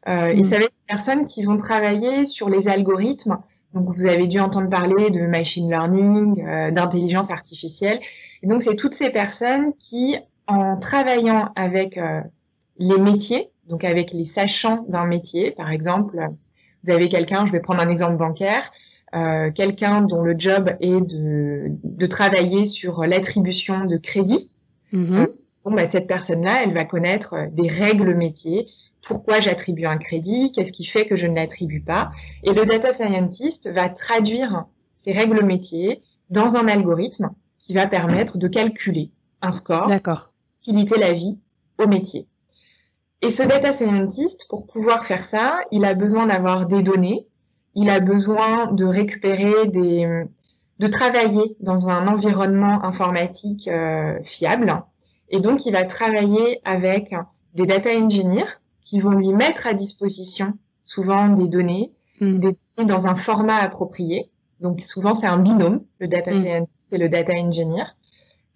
Et 0.07 0.43
mm. 0.43 0.50
ça 0.50 0.59
va 0.59 0.65
être 0.65 0.73
des 0.89 0.97
personnes 0.97 1.27
qui 1.29 1.45
vont 1.45 1.59
travailler 1.59 2.27
sur 2.29 2.49
les 2.49 2.67
algorithmes 2.69 3.39
donc, 3.75 3.97
vous 3.97 4.07
avez 4.07 4.27
dû 4.27 4.41
entendre 4.41 4.69
parler 4.69 5.11
de 5.11 5.27
machine 5.27 5.69
learning, 5.69 6.45
euh, 6.45 6.71
d'intelligence 6.71 7.31
artificielle. 7.31 8.00
Et 8.43 8.47
donc, 8.47 8.62
c'est 8.67 8.77
toutes 8.77 8.97
ces 8.99 9.11
personnes 9.11 9.73
qui, 9.89 10.17
en 10.49 10.77
travaillant 10.79 11.50
avec 11.55 11.97
euh, 11.97 12.21
les 12.79 12.99
métiers, 12.99 13.49
donc 13.69 13.85
avec 13.85 14.12
les 14.12 14.31
sachants 14.35 14.85
d'un 14.89 15.07
métier, 15.07 15.53
par 15.53 15.71
exemple, 15.71 16.19
vous 16.84 16.92
avez 16.92 17.08
quelqu'un, 17.08 17.46
je 17.46 17.52
vais 17.52 17.60
prendre 17.60 17.80
un 17.80 17.90
exemple 17.90 18.16
bancaire, 18.16 18.62
euh, 19.14 19.50
quelqu'un 19.50 20.02
dont 20.02 20.22
le 20.22 20.38
job 20.38 20.70
est 20.80 21.00
de, 21.00 21.66
de 21.82 22.06
travailler 22.06 22.70
sur 22.70 23.04
l'attribution 23.04 23.84
de 23.84 23.96
crédit. 23.96 24.49
Mm-hmm. 24.92 25.26
bon, 25.64 25.72
bah, 25.72 25.90
cette 25.92 26.06
personne-là, 26.06 26.64
elle 26.64 26.75
va 26.75 26.84
connaître 26.84 27.34
des 27.52 27.68
règles 27.68 28.14
métiers, 28.14 28.66
pourquoi 29.06 29.40
j'attribue 29.40 29.87
un 29.87 29.99
crédit, 29.99 30.52
qu'est-ce 30.54 30.70
qui 30.70 30.84
fait 30.87 31.06
que 31.06 31.16
je 31.16 31.26
ne 31.26 31.34
l'attribue 31.34 31.80
pas? 31.80 32.12
Et 32.44 32.52
le 32.52 32.64
data 32.64 32.94
scientist 32.94 33.68
va 33.68 33.88
traduire 33.88 34.64
ces 35.04 35.12
règles 35.12 35.44
métiers 35.44 36.02
dans 36.28 36.54
un 36.54 36.68
algorithme 36.68 37.30
qui 37.66 37.75
va 37.75 37.87
permettre 37.87 38.38
de 38.38 38.46
calculer 38.46 39.10
un 39.42 39.56
score, 39.58 39.88
faciliter 40.60 40.99
la 40.99 41.12
vie 41.12 41.38
au 41.78 41.88
métier. 41.88 42.26
Et 43.23 43.35
ce 43.37 43.43
data 43.43 43.77
scientist, 43.77 44.39
pour 44.49 44.67
pouvoir 44.67 45.07
faire 45.07 45.27
ça, 45.31 45.59
il 45.71 45.85
a 45.85 45.95
besoin 45.95 46.27
d'avoir 46.27 46.67
des 46.67 46.83
données, 46.83 47.27
il 47.75 47.91
a 47.91 48.00
besoin 48.00 48.73
de 48.73 48.85
récupérer 48.85 49.69
des, 49.69 50.25
de 50.79 50.87
travailler 50.89 51.57
dans 51.61 51.87
un 51.89 52.07
environnement 52.09 52.83
informatique 52.83 53.69
euh, 53.69 54.19
fiable. 54.39 54.83
Et 55.29 55.41
donc, 55.41 55.61
il 55.67 55.73
va 55.73 55.85
travailler 55.85 56.61
avec 56.65 57.15
des 57.55 57.67
data 57.67 57.91
engineers 57.91 58.49
qui 58.87 59.00
vont 59.00 59.11
lui 59.11 59.33
mettre 59.33 59.67
à 59.67 59.75
disposition 59.75 60.55
souvent 60.87 61.29
des 61.29 61.49
données, 61.49 61.91
mm. 62.21 62.39
des 62.39 62.57
données 62.77 62.89
dans 62.89 63.07
un 63.07 63.17
format 63.17 63.57
approprié. 63.57 64.29
Donc 64.61 64.81
souvent 64.93 65.19
c'est 65.21 65.27
un 65.27 65.39
binôme, 65.39 65.83
le 66.00 66.09
data 66.09 66.33
mm. 66.33 66.43
scientist 66.43 66.93
et 66.93 66.99
le 66.99 67.09
data 67.09 67.33
engineer. 67.33 67.85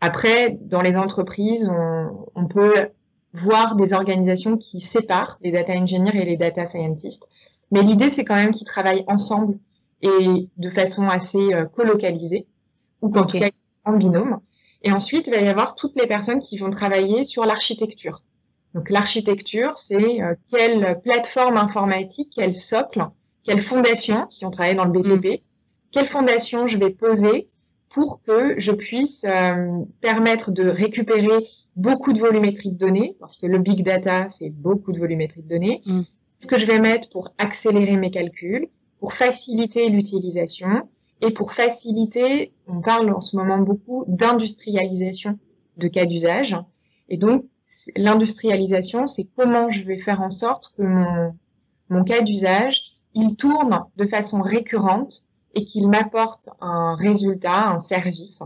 Après, 0.01 0.59
dans 0.61 0.83
les 0.83 0.97
entreprises, 0.97 1.67
on, 1.69 2.27
on, 2.35 2.47
peut 2.47 2.89
voir 3.35 3.75
des 3.75 3.93
organisations 3.93 4.57
qui 4.57 4.87
séparent 4.93 5.39
les 5.43 5.51
data 5.51 5.73
engineers 5.73 6.17
et 6.17 6.25
les 6.25 6.37
data 6.37 6.69
scientists. 6.71 7.23
Mais 7.71 7.83
l'idée, 7.83 8.13
c'est 8.17 8.25
quand 8.25 8.37
même 8.37 8.55
qu'ils 8.55 8.67
travaillent 8.67 9.05
ensemble 9.09 9.59
et 10.03 10.49
de 10.57 10.71
façon 10.71 11.09
assez 11.09 11.55
euh, 11.55 11.65
colocalisée, 11.67 12.47
ou 13.03 13.09
en 13.17 13.25
tout 13.25 13.39
cas 13.39 13.49
en 13.85 13.95
binôme. 13.95 14.39
Et 14.83 14.93
ensuite, 14.93 15.27
il 15.27 15.31
va 15.33 15.41
y 15.41 15.49
avoir 15.49 15.75
toutes 15.77 15.97
les 15.97 16.07
personnes 16.07 16.43
qui 16.43 16.59
vont 16.59 16.71
travailler 16.71 17.27
sur 17.27 17.45
l'architecture. 17.45 18.21
Donc 18.75 18.91
l'architecture, 18.91 19.75
c'est 19.89 20.23
euh, 20.23 20.35
quelle 20.51 21.01
plateforme 21.03 21.57
informatique, 21.57 22.29
quel 22.35 22.55
socle, 22.69 23.07
quelle 23.45 23.65
fondation, 23.65 24.29
si 24.31 24.45
on 24.45 24.51
travaille 24.51 24.77
dans 24.77 24.85
le 24.85 24.93
BTP, 24.93 25.27
mm. 25.27 25.45
quelle 25.93 26.09
fondation 26.09 26.69
je 26.69 26.77
vais 26.77 26.91
poser 26.91 27.49
pour 27.95 28.21
que 28.27 28.61
je 28.61 28.73
puisse 28.73 29.25
euh, 29.25 29.85
permettre 30.03 30.51
de 30.51 30.69
récupérer 30.69 31.47
beaucoup 31.77 32.13
de 32.13 32.21
volumétrie 32.21 32.73
de 32.73 32.79
données, 32.79 33.17
parce 33.21 33.37
que 33.39 33.47
le 33.47 33.59
big 33.59 33.85
data, 33.85 34.29
c'est 34.39 34.51
beaucoup 34.51 34.93
de 34.93 34.99
volumétrie 34.99 35.43
de 35.43 35.49
données, 35.49 35.83
mm. 35.87 36.03
ce 36.43 36.47
que 36.47 36.59
je 36.59 36.67
vais 36.67 36.79
mettre 36.79 37.09
pour 37.11 37.31
accélérer 37.39 37.97
mes 37.97 38.11
calculs, 38.11 38.69
pour 39.01 39.13
faciliter 39.15 39.89
l'utilisation 39.89 40.89
et 41.21 41.31
pour 41.33 41.53
faciliter, 41.53 42.53
on 42.67 42.81
parle 42.81 43.11
en 43.11 43.21
ce 43.21 43.37
moment 43.37 43.59
beaucoup 43.59 44.05
d'industrialisation 44.09 45.39
de 45.77 45.89
cas 45.89 46.07
d'usage. 46.07 46.55
Et 47.09 47.17
donc, 47.17 47.45
l'industrialisation, 47.97 49.09
c'est 49.15 49.27
comment 49.37 49.71
je 49.71 49.83
vais 49.83 50.01
faire 50.03 50.21
en 50.21 50.31
sorte 50.33 50.65
que 50.77 50.83
mon, 50.83 51.35
mon 51.91 52.05
cas 52.05 52.23
d'usage, 52.23 52.77
il 53.15 53.37
tourne 53.37 53.85
de 53.97 54.07
façon 54.07 54.41
récurrente 54.41 55.13
et 55.55 55.65
qu'il 55.67 55.89
m'apporte 55.89 56.49
un 56.61 56.97
résultat, 56.97 57.69
un 57.71 57.85
service 57.89 58.39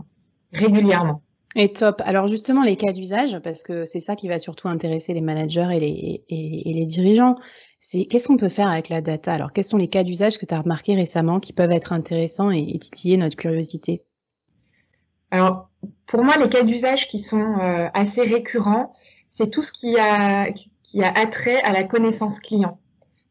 régulièrement. 0.53 1.21
Et 1.55 1.73
top. 1.73 2.01
Alors 2.05 2.27
justement, 2.27 2.63
les 2.63 2.75
cas 2.75 2.93
d'usage, 2.93 3.39
parce 3.39 3.63
que 3.63 3.85
c'est 3.85 3.99
ça 3.99 4.15
qui 4.15 4.27
va 4.27 4.37
surtout 4.37 4.67
intéresser 4.67 5.13
les 5.13 5.21
managers 5.21 5.69
et 5.71 6.23
les, 6.29 6.85
dirigeants, 6.85 7.35
c'est 7.79 8.05
qu'est-ce 8.05 8.27
qu'on 8.27 8.37
peut 8.37 8.49
faire 8.49 8.67
avec 8.67 8.89
la 8.89 9.01
data? 9.01 9.33
Alors, 9.33 9.51
quels 9.51 9.63
sont 9.63 9.77
les 9.77 9.87
cas 9.87 10.03
d'usage 10.03 10.37
que 10.37 10.45
tu 10.45 10.53
as 10.53 10.61
remarqués 10.61 10.95
récemment 10.95 11.39
qui 11.39 11.53
peuvent 11.53 11.71
être 11.71 11.91
intéressants 11.91 12.51
et, 12.51 12.77
titiller 12.77 13.17
notre 13.17 13.35
curiosité? 13.35 14.03
Alors, 15.31 15.69
pour 16.07 16.23
moi, 16.23 16.37
les 16.37 16.49
cas 16.49 16.63
d'usage 16.63 17.01
qui 17.09 17.25
sont 17.29 17.37
euh, 17.37 17.87
assez 17.93 18.21
récurrents, 18.21 18.93
c'est 19.37 19.49
tout 19.49 19.63
ce 19.63 19.79
qui 19.79 19.97
a 19.97 20.47
attrait 21.15 21.61
à 21.61 21.71
la 21.71 21.83
connaissance 21.83 22.37
client. 22.41 22.79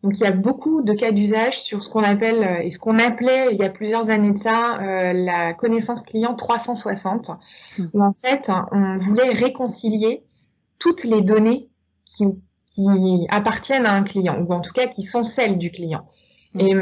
Donc 0.03 0.13
il 0.17 0.21
y 0.21 0.27
a 0.27 0.33
beaucoup 0.33 0.83
de 0.83 0.93
cas 0.93 1.11
d'usage 1.11 1.55
sur 1.65 1.83
ce 1.83 1.89
qu'on 1.91 2.05
appelle 2.05 2.43
euh, 2.43 2.63
et 2.63 2.71
ce 2.71 2.79
qu'on 2.79 2.99
appelait 2.99 3.49
il 3.53 3.59
y 3.59 3.65
a 3.65 3.69
plusieurs 3.69 4.09
années 4.09 4.33
de 4.33 4.43
ça 4.43 4.79
euh, 4.81 5.13
la 5.13 5.55
connaissance 5.55 6.01
client 6.07 6.35
360, 6.35 7.29
mmh. 7.79 7.85
où 7.93 8.03
en 8.03 8.15
fait 8.23 8.43
on 8.71 8.99
voulait 8.99 9.31
réconcilier 9.31 10.23
toutes 10.79 11.03
les 11.03 11.23
données 11.23 11.67
qui, 12.17 12.27
qui, 12.75 13.27
appartiennent 13.29 13.87
à 13.87 13.93
un 13.93 14.05
client 14.05 14.41
ou 14.41 14.53
en 14.53 14.61
tout 14.61 14.73
cas 14.73 14.87
qui 14.87 15.05
sont 15.07 15.29
celles 15.35 15.59
du 15.59 15.73
client. 15.73 16.07
Mmh. 16.55 16.61
Et 16.61 16.75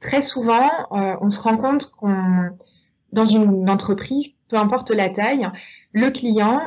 très 0.00 0.24
souvent 0.28 0.70
euh, 0.92 1.16
on 1.20 1.32
se 1.32 1.40
rend 1.40 1.56
compte 1.56 1.90
qu'on 1.98 2.50
dans 3.12 3.26
une 3.26 3.68
entreprise, 3.68 4.26
peu 4.48 4.56
importe 4.56 4.90
la 4.90 5.10
taille, 5.10 5.46
le 5.92 6.10
client 6.10 6.60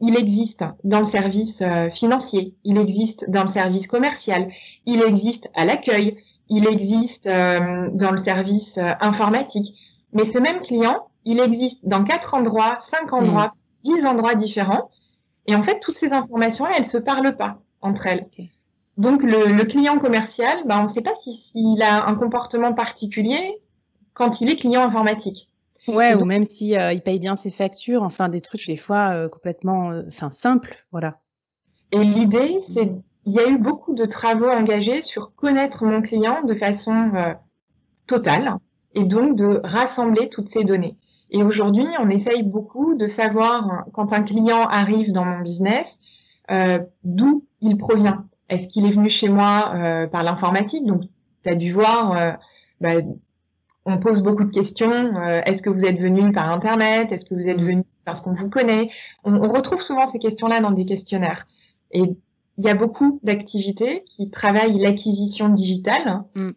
il 0.00 0.16
existe 0.16 0.64
dans 0.84 1.00
le 1.00 1.10
service 1.10 1.54
euh, 1.60 1.90
financier, 1.90 2.54
il 2.64 2.78
existe 2.78 3.28
dans 3.28 3.44
le 3.44 3.52
service 3.52 3.86
commercial, 3.86 4.50
il 4.86 5.02
existe 5.02 5.48
à 5.54 5.64
l'accueil, 5.64 6.16
il 6.48 6.66
existe 6.66 7.26
euh, 7.26 7.88
dans 7.92 8.10
le 8.10 8.24
service 8.24 8.76
euh, 8.78 8.92
informatique. 9.00 9.74
Mais 10.12 10.30
ce 10.32 10.38
même 10.38 10.60
client, 10.62 11.06
il 11.24 11.38
existe 11.38 11.78
dans 11.84 12.04
quatre 12.04 12.34
endroits, 12.34 12.80
cinq 12.90 13.12
endroits, 13.12 13.52
mmh. 13.84 13.94
dix 13.94 14.06
endroits 14.06 14.34
différents. 14.34 14.90
Et 15.46 15.54
en 15.54 15.62
fait, 15.62 15.78
toutes 15.80 15.96
ces 15.96 16.10
informations-là, 16.10 16.72
elles 16.78 16.90
se 16.90 16.98
parlent 16.98 17.36
pas 17.36 17.58
entre 17.82 18.06
elles. 18.06 18.26
Donc, 18.96 19.22
le, 19.22 19.64
client 19.64 19.98
commercial, 19.98 20.58
ben, 20.66 20.80
on 20.80 20.88
ne 20.88 20.94
sait 20.94 21.00
pas 21.00 21.14
s'il 21.24 21.82
a 21.82 22.06
un 22.06 22.14
comportement 22.14 22.72
particulier 22.74 23.58
quand 24.14 24.40
il 24.40 24.50
est 24.50 24.56
client 24.56 24.82
informatique. 24.82 25.48
Ouais, 25.88 26.14
ou 26.14 26.24
même 26.24 26.44
si 26.44 26.76
euh, 26.76 26.92
il 26.92 27.00
paye 27.00 27.18
bien 27.18 27.36
ses 27.36 27.50
factures, 27.50 28.02
enfin 28.02 28.28
des 28.28 28.40
trucs 28.40 28.66
des 28.66 28.76
fois 28.76 29.10
euh, 29.14 29.28
complètement, 29.28 29.90
euh, 29.90 30.02
enfin 30.08 30.30
simples, 30.30 30.84
voilà. 30.92 31.16
Et 31.92 32.04
l'idée, 32.04 32.54
c'est, 32.74 32.92
il 33.26 33.32
y 33.32 33.40
a 33.40 33.48
eu 33.48 33.58
beaucoup 33.58 33.94
de 33.94 34.04
travaux 34.04 34.48
engagés 34.48 35.02
sur 35.06 35.34
connaître 35.34 35.84
mon 35.84 36.02
client 36.02 36.42
de 36.44 36.54
façon 36.54 37.10
totale 38.06 38.56
et 38.94 39.04
donc 39.04 39.36
de 39.36 39.60
rassembler 39.64 40.28
toutes 40.30 40.52
ces 40.52 40.62
données. 40.62 40.96
Et 41.30 41.42
aujourd'hui, 41.42 41.86
on 41.98 42.08
essaye 42.10 42.44
beaucoup 42.44 42.94
de 42.94 43.08
savoir 43.16 43.84
quand 43.92 44.12
un 44.12 44.22
client 44.22 44.68
arrive 44.68 45.12
dans 45.12 45.24
mon 45.24 45.40
business, 45.40 45.86
d'où 47.02 47.44
il 47.60 47.76
provient. 47.76 48.24
Est-ce 48.48 48.68
qu'il 48.72 48.86
est 48.86 48.92
venu 48.92 49.10
chez 49.10 49.28
moi 49.28 49.74
par 50.12 50.22
l'informatique? 50.22 50.86
Donc, 50.86 51.02
tu 51.42 51.50
as 51.50 51.56
dû 51.56 51.72
voir 51.72 52.36
bah, 52.80 53.00
on 53.86 53.98
pose 53.98 54.22
beaucoup 54.22 54.44
de 54.44 54.52
questions. 54.52 54.90
Euh, 54.90 55.40
est-ce 55.46 55.62
que 55.62 55.70
vous 55.70 55.84
êtes 55.84 55.98
venu 55.98 56.32
par 56.32 56.50
Internet 56.50 57.10
Est-ce 57.12 57.24
que 57.24 57.34
vous 57.34 57.48
êtes 57.48 57.60
mm. 57.60 57.66
venu 57.66 57.82
parce 58.04 58.20
qu'on 58.22 58.34
vous 58.34 58.50
connaît? 58.50 58.90
On, 59.24 59.38
retrouve 59.48 59.80
souvent 59.82 60.10
ces 60.12 60.18
questions-là 60.18 60.60
dans 60.60 60.70
des 60.70 60.84
questionnaires. 60.84 61.46
Et 61.92 62.02
il 62.02 62.64
y 62.64 62.68
a 62.68 62.74
beaucoup 62.74 63.20
d'activités 63.22 64.04
qui 64.16 64.30
travaillent 64.30 64.78
l'acquisition 64.78 65.48
digitale. 65.50 66.22
Mm. 66.34 66.50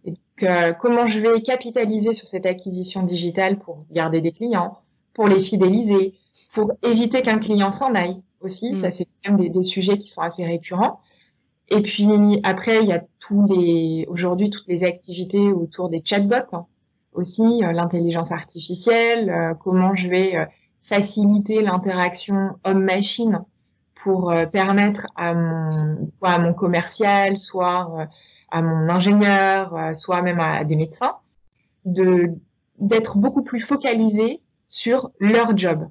Euh, 0.43 0.73
comment 0.73 1.07
je 1.07 1.19
vais 1.19 1.41
capitaliser 1.41 2.15
sur 2.15 2.27
cette 2.29 2.45
acquisition 2.45 3.03
digitale 3.03 3.59
pour 3.59 3.85
garder 3.91 4.19
des 4.19 4.31
clients, 4.31 4.79
pour 5.13 5.27
les 5.27 5.43
fidéliser, 5.45 6.15
pour 6.53 6.71
éviter 6.83 7.21
qu'un 7.21 7.39
client 7.39 7.77
s'en 7.79 7.95
aille 7.95 8.17
aussi? 8.41 8.73
Mm. 8.73 8.81
Ça, 8.81 8.89
c'est 8.97 9.07
quand 9.23 9.37
même 9.37 9.49
des, 9.49 9.63
sujets 9.63 9.97
qui 9.97 10.09
sont 10.09 10.21
assez 10.21 10.45
récurrents. 10.45 10.99
Et 11.69 11.81
puis 11.81 12.05
après, 12.43 12.83
il 12.83 12.89
y 12.89 12.93
a 12.93 13.01
tous 13.21 13.47
les 13.47 14.05
aujourd'hui 14.09 14.49
toutes 14.49 14.67
les 14.67 14.83
activités 14.83 15.53
autour 15.53 15.87
des 15.87 16.03
chatbots. 16.05 16.67
Aussi, 17.15 17.63
euh, 17.63 17.71
l'intelligence 17.71 18.31
artificielle, 18.31 19.29
euh, 19.29 19.53
comment 19.55 19.95
je 19.95 20.07
vais 20.07 20.47
faciliter 20.89 21.61
l'interaction 21.61 22.51
homme-machine 22.63 23.43
pour 24.03 24.31
euh, 24.31 24.45
permettre 24.45 25.07
à 25.15 25.33
mon, 25.33 26.11
soit 26.17 26.31
à 26.31 26.37
mon 26.37 26.53
commercial, 26.53 27.37
soit 27.39 27.89
euh, 27.97 28.05
à 28.51 28.61
mon 28.61 28.89
ingénieur, 28.89 29.75
euh, 29.75 29.95
soit 29.99 30.21
même 30.21 30.39
à 30.39 30.63
des 30.63 30.75
médecins, 30.75 31.15
de 31.85 32.31
d'être 32.79 33.17
beaucoup 33.17 33.43
plus 33.43 33.61
focalisé 33.61 34.41
sur 34.69 35.11
leur 35.19 35.55
job. 35.57 35.87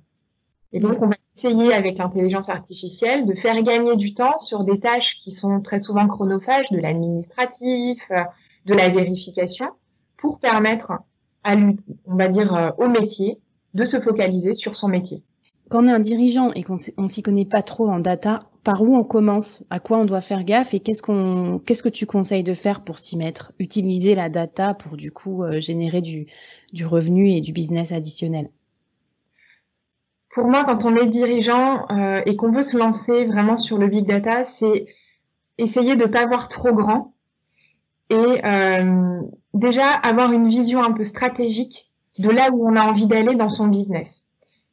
Et 0.72 0.80
donc, 0.80 1.00
on 1.00 1.06
va 1.06 1.14
essayer 1.38 1.72
avec 1.72 1.96
l'intelligence 1.96 2.48
artificielle 2.48 3.24
de 3.24 3.34
faire 3.34 3.60
gagner 3.62 3.96
du 3.96 4.14
temps 4.14 4.40
sur 4.46 4.64
des 4.64 4.78
tâches 4.80 5.16
qui 5.22 5.34
sont 5.36 5.60
très 5.60 5.80
souvent 5.82 6.06
chronophages, 6.08 6.66
de 6.70 6.78
l'administratif, 6.78 8.02
de 8.66 8.74
la 8.74 8.88
vérification, 8.88 9.68
pour 10.18 10.40
permettre 10.40 10.92
à 11.44 11.56
on 11.56 12.16
va 12.16 12.28
dire, 12.28 12.74
au 12.78 12.88
métier 12.88 13.38
de 13.74 13.86
se 13.86 14.00
focaliser 14.00 14.54
sur 14.54 14.76
son 14.76 14.88
métier. 14.88 15.22
Quand 15.70 15.84
on 15.84 15.88
est 15.88 15.92
un 15.92 16.00
dirigeant 16.00 16.50
et 16.52 16.62
qu'on 16.62 16.76
ne 16.98 17.08
s'y 17.08 17.22
connaît 17.22 17.46
pas 17.46 17.62
trop 17.62 17.88
en 17.88 17.98
data, 17.98 18.40
par 18.64 18.82
où 18.82 18.94
on 18.94 19.04
commence? 19.04 19.64
À 19.70 19.80
quoi 19.80 19.98
on 19.98 20.04
doit 20.04 20.20
faire 20.20 20.44
gaffe? 20.44 20.74
Et 20.74 20.80
qu'est-ce 20.80 21.02
qu'on, 21.02 21.60
qu'est-ce 21.64 21.82
que 21.82 21.88
tu 21.88 22.06
conseilles 22.06 22.44
de 22.44 22.54
faire 22.54 22.84
pour 22.84 22.98
s'y 22.98 23.16
mettre? 23.16 23.52
Utiliser 23.58 24.14
la 24.14 24.28
data 24.28 24.74
pour 24.74 24.96
du 24.96 25.10
coup 25.10 25.42
euh, 25.42 25.60
générer 25.60 26.00
du, 26.00 26.26
du 26.72 26.86
revenu 26.86 27.30
et 27.30 27.40
du 27.40 27.52
business 27.52 27.92
additionnel? 27.92 28.50
Pour 30.34 30.46
moi, 30.46 30.64
quand 30.64 30.84
on 30.84 30.96
est 30.96 31.10
dirigeant 31.10 31.86
euh, 31.90 32.22
et 32.24 32.36
qu'on 32.36 32.52
veut 32.52 32.66
se 32.70 32.76
lancer 32.76 33.24
vraiment 33.26 33.58
sur 33.60 33.78
le 33.78 33.88
big 33.88 34.06
data, 34.06 34.46
c'est 34.58 34.86
essayer 35.58 35.96
de 35.96 36.02
ne 36.02 36.06
pas 36.06 36.26
voir 36.26 36.48
trop 36.48 36.72
grand 36.72 37.14
et 38.10 38.14
euh, 38.14 39.20
déjà 39.54 39.88
avoir 39.88 40.32
une 40.32 40.48
vision 40.48 40.82
un 40.82 40.92
peu 40.92 41.06
stratégique 41.08 41.86
de 42.18 42.30
là 42.30 42.50
où 42.52 42.66
on 42.66 42.76
a 42.76 42.82
envie 42.82 43.06
d'aller 43.06 43.34
dans 43.34 43.50
son 43.50 43.68
business. 43.68 44.08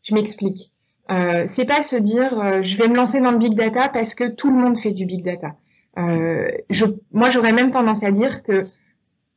Je 0.04 0.14
m'explique. 0.14 0.72
Euh, 1.12 1.48
c'est 1.56 1.66
pas 1.66 1.84
se 1.90 1.96
dire 1.96 2.40
euh, 2.40 2.62
je 2.64 2.78
vais 2.78 2.88
me 2.88 2.96
lancer 2.96 3.20
dans 3.20 3.32
le 3.32 3.40
big 3.40 3.56
data 3.56 3.90
parce 3.90 4.14
que 4.14 4.30
tout 4.36 4.50
le 4.50 4.58
monde 4.58 4.80
fait 4.80 4.92
du 4.92 5.06
big 5.06 5.24
data. 5.24 5.54
Euh, 5.98 6.50
je, 6.70 6.86
moi, 7.12 7.32
j'aurais 7.32 7.52
même 7.52 7.72
tendance 7.72 8.04
à 8.04 8.12
dire 8.12 8.44
que 8.44 8.62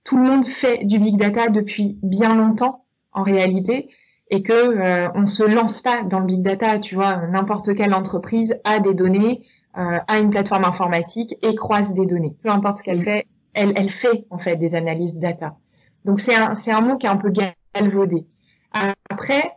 tout 0.04 0.16
le 0.16 0.22
monde 0.22 0.46
fait 0.61 0.84
du 0.84 0.99
big 0.99 1.16
data 1.16 1.49
depuis 1.49 1.99
bien 2.02 2.34
longtemps 2.34 2.84
en 3.12 3.22
réalité 3.22 3.88
et 4.30 4.42
que 4.42 4.52
euh, 4.52 5.08
on 5.14 5.28
se 5.28 5.42
lance 5.42 5.80
pas 5.82 6.02
dans 6.04 6.20
le 6.20 6.26
big 6.26 6.42
data. 6.42 6.78
Tu 6.78 6.94
vois, 6.94 7.26
n'importe 7.28 7.75
quelle 7.75 7.94
entreprise 7.94 8.54
a 8.64 8.80
des 8.80 8.94
données, 8.94 9.42
euh, 9.76 9.99
a 10.06 10.18
une 10.18 10.30
plateforme 10.30 10.64
informatique 10.64 11.34
et 11.42 11.54
croise 11.54 11.88
des 11.90 12.06
données. 12.06 12.34
Peu 12.42 12.50
importe 12.50 12.78
ce 12.78 12.82
qu'elle 12.84 13.04
fait, 13.04 13.26
elle, 13.54 13.90
fait 14.00 14.25
en 14.30 14.38
fait 14.38 14.56
des 14.56 14.75
analyses 14.75 15.14
data. 15.14 15.56
Donc 16.04 16.21
c'est 16.26 16.35
un 16.35 16.80
mot 16.80 16.97
qui 16.97 17.06
est 17.06 17.11
un 17.11 17.16
peu 17.16 17.32
galvaudé. 17.75 18.25
Après, 19.11 19.52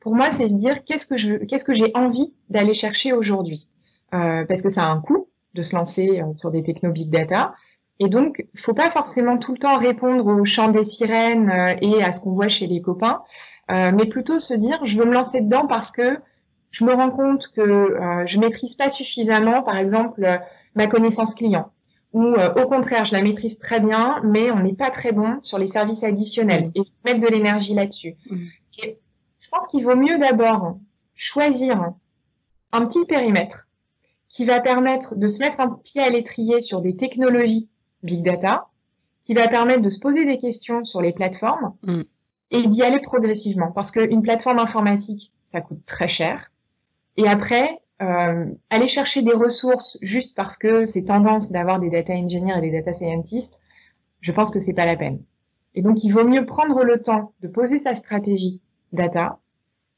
pour 0.00 0.14
moi, 0.14 0.30
c'est 0.38 0.48
de 0.48 0.58
dire 0.58 0.78
qu'est-ce 0.86 1.06
que 1.06 1.18
je, 1.18 1.44
qu'est-ce 1.44 1.64
que 1.64 1.74
j'ai 1.74 1.90
envie 1.94 2.32
d'aller 2.50 2.74
chercher 2.74 3.12
aujourd'hui, 3.12 3.66
euh, 4.14 4.44
parce 4.46 4.62
que 4.62 4.72
ça 4.72 4.82
a 4.84 4.86
un 4.86 5.00
coût 5.00 5.28
de 5.54 5.62
se 5.62 5.74
lancer 5.74 6.20
euh, 6.20 6.32
sur 6.38 6.50
des 6.50 6.62
techno 6.62 6.92
big 6.92 7.10
data. 7.10 7.54
Et 8.00 8.08
donc, 8.08 8.44
faut 8.64 8.74
pas 8.74 8.90
forcément 8.92 9.38
tout 9.38 9.52
le 9.52 9.58
temps 9.58 9.78
répondre 9.78 10.24
au 10.26 10.44
chant 10.44 10.68
des 10.68 10.84
sirènes 10.92 11.50
euh, 11.50 11.74
et 11.80 12.02
à 12.02 12.14
ce 12.14 12.20
qu'on 12.20 12.32
voit 12.32 12.48
chez 12.48 12.66
les 12.66 12.80
copains, 12.80 13.22
euh, 13.70 13.90
mais 13.92 14.06
plutôt 14.06 14.40
se 14.40 14.54
dire 14.54 14.78
je 14.86 14.96
veux 14.96 15.04
me 15.04 15.12
lancer 15.12 15.40
dedans 15.40 15.66
parce 15.66 15.90
que 15.92 16.18
je 16.70 16.84
me 16.84 16.92
rends 16.92 17.10
compte 17.10 17.42
que 17.56 17.64
je 18.26 18.38
maîtrise 18.38 18.74
pas 18.76 18.92
suffisamment, 18.92 19.62
par 19.62 19.78
exemple, 19.78 20.20
ma 20.74 20.86
connaissance 20.86 21.34
client. 21.34 21.70
Ou 22.14 22.24
au 22.24 22.68
contraire, 22.68 23.04
je 23.04 23.12
la 23.12 23.22
maîtrise 23.22 23.58
très 23.58 23.80
bien, 23.80 24.20
mais 24.24 24.50
on 24.50 24.60
n'est 24.60 24.74
pas 24.74 24.90
très 24.90 25.12
bon 25.12 25.40
sur 25.42 25.58
les 25.58 25.70
services 25.70 26.02
additionnels 26.02 26.70
et 26.74 26.82
mettre 27.04 27.20
de 27.20 27.28
l'énergie 27.28 27.74
là-dessus. 27.74 28.16
Mmh 28.30 28.36
je 29.48 29.56
pense 29.56 29.70
qu'il 29.70 29.82
vaut 29.82 29.96
mieux 29.96 30.18
d'abord 30.18 30.76
choisir 31.14 31.92
un 32.72 32.86
petit 32.86 33.06
périmètre 33.06 33.66
qui 34.28 34.44
va 34.44 34.60
permettre 34.60 35.14
de 35.16 35.32
se 35.32 35.38
mettre 35.38 35.58
un 35.58 35.80
pied 35.84 36.02
à 36.02 36.10
l'étrier 36.10 36.60
sur 36.62 36.82
des 36.82 36.94
technologies 36.96 37.66
big 38.02 38.22
data, 38.22 38.66
qui 39.26 39.34
va 39.34 39.48
permettre 39.48 39.82
de 39.82 39.90
se 39.90 39.98
poser 39.98 40.24
des 40.24 40.38
questions 40.38 40.84
sur 40.84 41.00
les 41.00 41.12
plateformes 41.12 41.74
mm. 41.82 42.02
et 42.52 42.66
d'y 42.68 42.82
aller 42.82 43.00
progressivement. 43.00 43.72
Parce 43.72 43.90
qu'une 43.90 44.22
plateforme 44.22 44.58
informatique, 44.58 45.32
ça 45.52 45.60
coûte 45.60 45.84
très 45.86 46.08
cher. 46.08 46.50
Et 47.16 47.26
après, 47.26 47.80
euh, 48.00 48.46
aller 48.70 48.88
chercher 48.88 49.22
des 49.22 49.32
ressources 49.32 49.98
juste 50.02 50.34
parce 50.36 50.56
que 50.58 50.88
c'est 50.92 51.04
tendance 51.04 51.48
d'avoir 51.50 51.80
des 51.80 51.90
data 51.90 52.12
engineers 52.12 52.58
et 52.58 52.60
des 52.60 52.70
data 52.70 52.96
scientists, 52.98 53.52
je 54.20 54.32
pense 54.32 54.52
que 54.52 54.60
c'est 54.64 54.72
pas 54.72 54.86
la 54.86 54.96
peine. 54.96 55.20
Et 55.74 55.82
donc, 55.82 55.98
il 56.02 56.12
vaut 56.12 56.24
mieux 56.24 56.44
prendre 56.46 56.82
le 56.82 57.02
temps 57.02 57.32
de 57.42 57.48
poser 57.48 57.80
sa 57.84 57.96
stratégie 57.96 58.60
data 58.92 59.38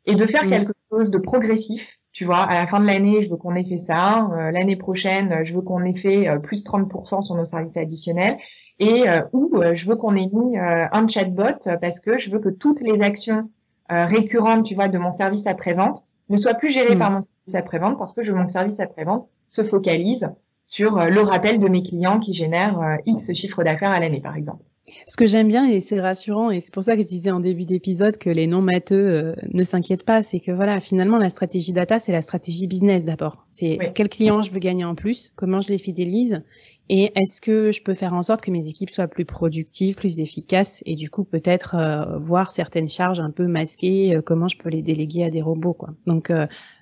et 0.06 0.14
de 0.14 0.26
faire 0.26 0.44
mm. 0.44 0.50
quelque 0.50 0.72
chose 0.90 1.10
de 1.10 1.18
progressif. 1.18 1.82
Tu 2.12 2.24
vois, 2.24 2.42
à 2.42 2.54
la 2.54 2.66
fin 2.66 2.80
de 2.80 2.86
l'année, 2.86 3.24
je 3.24 3.30
veux 3.30 3.36
qu'on 3.36 3.54
ait 3.54 3.64
fait 3.64 3.82
ça. 3.86 4.28
Euh, 4.32 4.50
l'année 4.50 4.76
prochaine, 4.76 5.44
je 5.44 5.54
veux 5.54 5.62
qu'on 5.62 5.84
ait 5.84 5.98
fait 6.00 6.28
euh, 6.28 6.38
plus 6.38 6.58
de 6.58 6.64
30% 6.64 7.24
sur 7.24 7.34
nos 7.34 7.46
services 7.46 7.76
additionnels. 7.76 8.36
Et 8.78 9.08
euh, 9.08 9.22
ou 9.32 9.62
je 9.74 9.86
veux 9.86 9.96
qu'on 9.96 10.16
ait 10.16 10.28
mis 10.32 10.56
un 10.56 11.06
chatbot 11.08 11.62
parce 11.64 12.00
que 12.00 12.18
je 12.18 12.30
veux 12.30 12.38
que 12.38 12.48
toutes 12.48 12.80
les 12.80 13.02
actions 13.02 13.50
récurrentes, 13.90 14.64
tu 14.64 14.74
vois, 14.74 14.88
de 14.88 14.96
mon 14.96 15.14
service 15.18 15.46
après-vente 15.46 16.02
ne 16.30 16.38
soient 16.38 16.54
plus 16.54 16.72
gérées 16.72 16.94
mm. 16.94 16.98
par 16.98 17.10
mon 17.10 17.26
service 17.44 17.54
après-vente 17.54 17.98
parce 17.98 18.14
que 18.14 18.24
je 18.24 18.32
mon 18.32 18.50
service 18.52 18.80
après-vente 18.80 19.28
se 19.52 19.64
focalise 19.64 20.26
sur 20.68 20.96
le 21.04 21.20
rappel 21.22 21.58
de 21.58 21.68
mes 21.68 21.82
clients 21.82 22.20
qui 22.20 22.32
génèrent 22.32 22.98
X 23.04 23.34
chiffre 23.34 23.64
d'affaires 23.64 23.90
à 23.90 23.98
l'année, 23.98 24.20
par 24.20 24.36
exemple. 24.36 24.62
Ce 25.06 25.16
que 25.16 25.26
j'aime 25.26 25.48
bien 25.48 25.68
et 25.68 25.80
c'est 25.80 26.00
rassurant 26.00 26.50
et 26.50 26.60
c'est 26.60 26.72
pour 26.72 26.82
ça 26.82 26.96
que 26.96 27.02
je 27.02 27.06
disais 27.06 27.30
en 27.30 27.40
début 27.40 27.64
d'épisode 27.64 28.16
que 28.16 28.30
les 28.30 28.46
non 28.46 28.62
matheux 28.62 28.96
euh, 28.96 29.34
ne 29.52 29.62
s'inquiètent 29.62 30.04
pas, 30.04 30.22
c'est 30.22 30.40
que 30.40 30.52
voilà, 30.52 30.80
finalement 30.80 31.18
la 31.18 31.30
stratégie 31.30 31.72
data, 31.72 32.00
c'est 32.00 32.12
la 32.12 32.22
stratégie 32.22 32.66
business 32.66 33.04
d'abord. 33.04 33.44
C'est 33.50 33.78
quel 33.94 34.08
client 34.08 34.42
je 34.42 34.50
veux 34.50 34.58
gagner 34.58 34.84
en 34.84 34.94
plus, 34.94 35.32
comment 35.36 35.60
je 35.60 35.68
les 35.68 35.78
fidélise 35.78 36.42
et 36.92 37.12
est-ce 37.14 37.40
que 37.40 37.72
je 37.72 37.82
peux 37.82 37.94
faire 37.94 38.12
en 38.12 38.22
sorte 38.22 38.42
que 38.42 38.50
mes 38.50 38.68
équipes 38.68 38.90
soient 38.90 39.08
plus 39.08 39.24
productives, 39.24 39.94
plus 39.94 40.20
efficaces 40.20 40.82
et 40.84 40.94
du 40.94 41.08
coup 41.08 41.24
peut-être 41.24 41.76
euh, 41.76 42.18
voir 42.18 42.50
certaines 42.50 42.88
charges 42.88 43.20
un 43.20 43.30
peu 43.30 43.46
masquées, 43.46 44.16
euh, 44.16 44.22
comment 44.22 44.48
je 44.48 44.58
peux 44.58 44.68
les 44.68 44.82
déléguer 44.82 45.24
à 45.24 45.30
des 45.30 45.40
robots 45.42 45.74
quoi. 45.74 45.90
Donc 46.06 46.32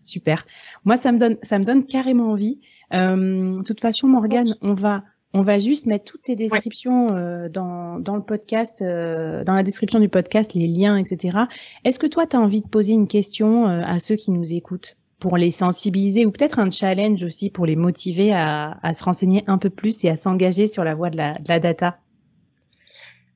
super. 0.03 0.47
Moi 0.85 0.97
ça 0.97 1.13
me 1.13 1.19
donne 1.19 1.37
ça 1.43 1.59
me 1.59 1.65
donne 1.65 1.85
carrément 1.85 2.33
envie. 2.33 2.59
de 2.93 3.63
toute 3.63 3.81
façon 3.81 4.09
Morgane, 4.09 4.55
on 4.63 4.75
va 4.75 5.05
on 5.35 5.43
va 5.43 5.59
juste 5.59 5.87
mettre 5.87 6.05
toutes 6.05 6.23
tes 6.23 6.37
descriptions 6.37 7.09
euh, 7.15 7.49
dans, 7.49 8.01
dans, 8.01 8.17
le 8.17 8.23
podcast, 8.23 8.81
euh, 8.81 9.45
dans 9.45 9.55
la 9.55 9.63
description 9.63 10.01
du 10.01 10.09
podcast, 10.09 10.55
les 10.55 10.67
liens, 10.67 10.97
etc. 10.97 11.39
Est-ce 11.85 11.99
que 11.99 12.07
toi, 12.07 12.27
tu 12.27 12.37
as 12.37 12.41
envie 12.41 12.63
de 12.63 12.69
poser 12.69 12.95
une 12.95 13.09
question 13.09 13.69
euh, 13.69 13.83
à 13.85 14.01
ceux 14.01 14.17
qui 14.17 14.31
nous 14.31 14.55
écoutent? 14.55 14.97
Pour 15.21 15.37
les 15.37 15.51
sensibiliser 15.51 16.27
ou 16.27 16.31
peut-être 16.31 16.59
un 16.59 16.71
challenge 16.71 17.25
aussi 17.25 17.51
pour 17.51 17.67
les 17.67 17.77
motiver 17.77 18.33
à, 18.33 18.79
à, 18.83 18.95
se 18.95 19.05
renseigner 19.05 19.43
un 19.47 19.59
peu 19.59 19.71
plus 19.71 20.05
et 20.05 20.09
à 20.09 20.17
s'engager 20.17 20.67
sur 20.67 20.85
la 20.85 20.95
voie 20.95 21.11
de 21.11 21.17
la, 21.17 21.33
de 21.33 21.49
la 21.49 21.59
data? 21.59 21.99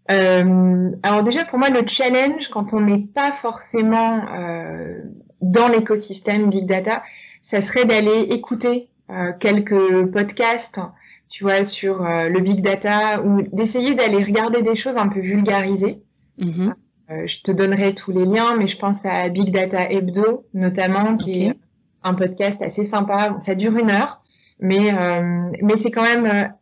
Alors 0.09 1.23
déjà, 1.23 1.47
pour 1.47 1.59
moi, 1.59 1.71
le 1.71 1.87
challenge, 1.89 2.43
quand 2.53 2.67
on 2.73 2.81
n'est 2.81 3.07
pas 3.15 3.33
forcément 3.41 4.21
dans 5.41 5.69
l'écosystème 5.69 6.51
Big 6.51 6.67
Data, 6.67 7.03
ça 7.51 7.67
serait 7.67 7.87
d'aller 7.87 8.27
écouter 8.29 8.89
quelques 9.41 10.13
podcasts 10.13 10.79
tu 11.33 11.45
vois, 11.45 11.67
sur 11.71 12.05
euh, 12.05 12.29
le 12.29 12.41
big 12.41 12.63
data 12.63 13.23
ou 13.23 13.43
d'essayer 13.43 13.95
d'aller 13.95 14.23
regarder 14.23 14.63
des 14.63 14.77
choses 14.77 14.97
un 14.97 15.09
peu 15.09 15.21
vulgarisées. 15.21 15.99
Mm-hmm. 16.39 16.73
Euh, 17.11 17.27
je 17.27 17.43
te 17.43 17.51
donnerai 17.51 17.95
tous 17.95 18.13
les 18.13 18.25
liens, 18.25 18.57
mais 18.57 18.69
je 18.69 18.77
pense 18.79 18.99
à 19.05 19.29
Big 19.29 19.51
Data 19.51 19.91
Hebdo 19.91 20.45
notamment, 20.55 21.17
qui 21.17 21.47
est 21.47 21.57
un 22.05 22.15
podcast 22.15 22.61
assez 22.63 22.89
sympa. 22.89 23.37
Ça 23.47 23.55
dure 23.55 23.77
une 23.77 23.91
heure, 23.91 24.23
mais 24.61 24.93
euh, 24.93 25.51
mais 25.63 25.75
c'est 25.83 25.91
quand 25.91 26.03
même 26.03 26.53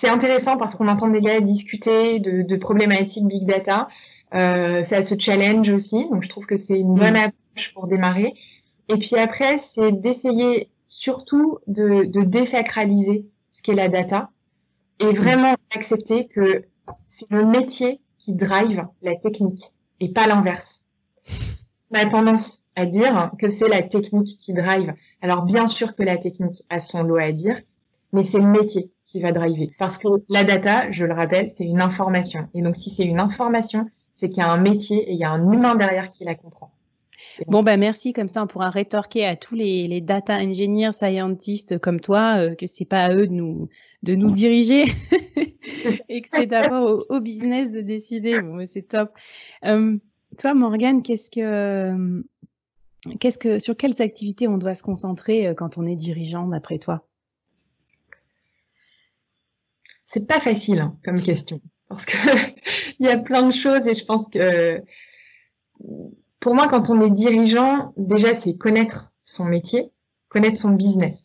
c'est 0.00 0.08
intéressant 0.08 0.56
parce 0.56 0.74
qu'on 0.74 0.88
entend 0.88 1.08
des 1.08 1.20
gars 1.20 1.40
discuter 1.40 2.18
de, 2.18 2.42
de 2.42 2.56
problématiques 2.56 3.26
big 3.26 3.46
data. 3.46 3.88
Euh, 4.34 4.84
ça 4.90 5.06
se 5.08 5.14
challenge 5.18 5.68
aussi, 5.68 6.08
donc 6.10 6.24
je 6.24 6.28
trouve 6.28 6.46
que 6.46 6.56
c'est 6.66 6.78
une 6.78 6.94
bonne 6.94 7.14
mm. 7.14 7.16
approche 7.16 7.74
pour 7.74 7.86
démarrer. 7.86 8.34
Et 8.88 8.96
puis 8.96 9.16
après, 9.16 9.62
c'est 9.74 9.92
d'essayer 9.92 10.68
surtout 10.88 11.58
de, 11.66 12.04
de 12.04 12.22
désacraliser 12.22 13.26
qu'est 13.62 13.74
la 13.74 13.88
data 13.88 14.30
et 15.00 15.12
vraiment 15.12 15.54
accepter 15.74 16.26
que 16.28 16.64
c'est 17.18 17.30
le 17.30 17.44
métier 17.44 18.00
qui 18.18 18.32
drive 18.32 18.84
la 19.02 19.14
technique 19.16 19.62
et 20.00 20.08
pas 20.08 20.26
l'inverse. 20.26 20.66
On 21.90 21.94
a 21.94 22.10
tendance 22.10 22.44
à 22.76 22.86
dire 22.86 23.32
que 23.38 23.46
c'est 23.58 23.68
la 23.68 23.82
technique 23.82 24.38
qui 24.40 24.52
drive. 24.52 24.92
Alors 25.22 25.42
bien 25.42 25.68
sûr 25.68 25.94
que 25.96 26.02
la 26.02 26.18
technique 26.18 26.62
a 26.70 26.80
son 26.82 27.02
lot 27.02 27.16
à 27.16 27.32
dire, 27.32 27.56
mais 28.12 28.26
c'est 28.30 28.38
le 28.38 28.46
métier 28.46 28.90
qui 29.08 29.20
va 29.20 29.32
driver. 29.32 29.70
Parce 29.78 29.96
que 29.98 30.08
la 30.28 30.44
data, 30.44 30.90
je 30.92 31.04
le 31.04 31.14
rappelle, 31.14 31.52
c'est 31.56 31.64
une 31.64 31.80
information. 31.80 32.48
Et 32.54 32.62
donc, 32.62 32.76
si 32.76 32.92
c'est 32.96 33.04
une 33.04 33.20
information, 33.20 33.86
c'est 34.20 34.28
qu'il 34.28 34.38
y 34.38 34.42
a 34.42 34.48
un 34.48 34.58
métier 34.58 34.98
et 35.08 35.12
il 35.12 35.18
y 35.18 35.24
a 35.24 35.30
un 35.30 35.52
humain 35.52 35.74
derrière 35.74 36.12
qui 36.12 36.24
la 36.24 36.34
comprend. 36.34 36.70
Bon, 37.46 37.62
ben 37.62 37.78
merci. 37.78 38.12
Comme 38.12 38.28
ça, 38.28 38.42
on 38.42 38.46
pourra 38.46 38.70
rétorquer 38.70 39.24
à 39.24 39.36
tous 39.36 39.54
les, 39.54 40.00
data 40.00 40.36
engineers, 40.36 40.92
scientists 40.92 41.78
comme 41.78 42.00
toi 42.00 42.36
euh, 42.38 42.54
que 42.54 42.66
c'est 42.66 42.84
pas 42.84 43.04
à 43.04 43.14
eux 43.14 43.26
de 43.26 43.32
nous, 43.32 43.68
de 44.02 44.14
nous 44.14 44.30
diriger 44.32 44.84
et 46.08 46.20
que 46.20 46.28
c'est 46.28 46.46
d'abord 46.46 47.04
au, 47.08 47.20
business 47.20 47.70
de 47.70 47.80
décider. 47.80 48.38
C'est 48.66 48.88
top. 48.88 49.12
Euh, 49.64 49.96
toi, 50.38 50.54
Morgane, 50.54 51.02
qu'est-ce 51.02 51.30
que, 51.30 52.22
qu'est-ce 53.20 53.38
que, 53.38 53.58
sur 53.58 53.76
quelles 53.76 54.00
activités 54.02 54.48
on 54.48 54.58
doit 54.58 54.74
se 54.74 54.82
concentrer 54.82 55.48
euh, 55.48 55.54
quand 55.54 55.78
on 55.78 55.86
est 55.86 55.96
dirigeant, 55.96 56.46
d'après 56.48 56.78
toi? 56.78 57.06
C'est 60.12 60.26
pas 60.26 60.40
facile 60.40 60.80
hein, 60.80 60.96
comme 61.04 61.20
question 61.20 61.60
parce 61.88 62.04
que 62.04 62.16
il 62.98 63.06
y 63.06 63.08
a 63.08 63.18
plein 63.18 63.48
de 63.48 63.54
choses 63.62 63.86
et 63.86 63.94
je 63.94 64.04
pense 64.04 64.26
que 64.32 64.82
pour 66.40 66.54
moi, 66.54 66.68
quand 66.68 66.88
on 66.90 67.04
est 67.04 67.10
dirigeant, 67.10 67.92
déjà, 67.96 68.40
c'est 68.42 68.56
connaître 68.56 69.12
son 69.36 69.44
métier, 69.44 69.90
connaître 70.28 70.60
son 70.62 70.70
business, 70.70 71.16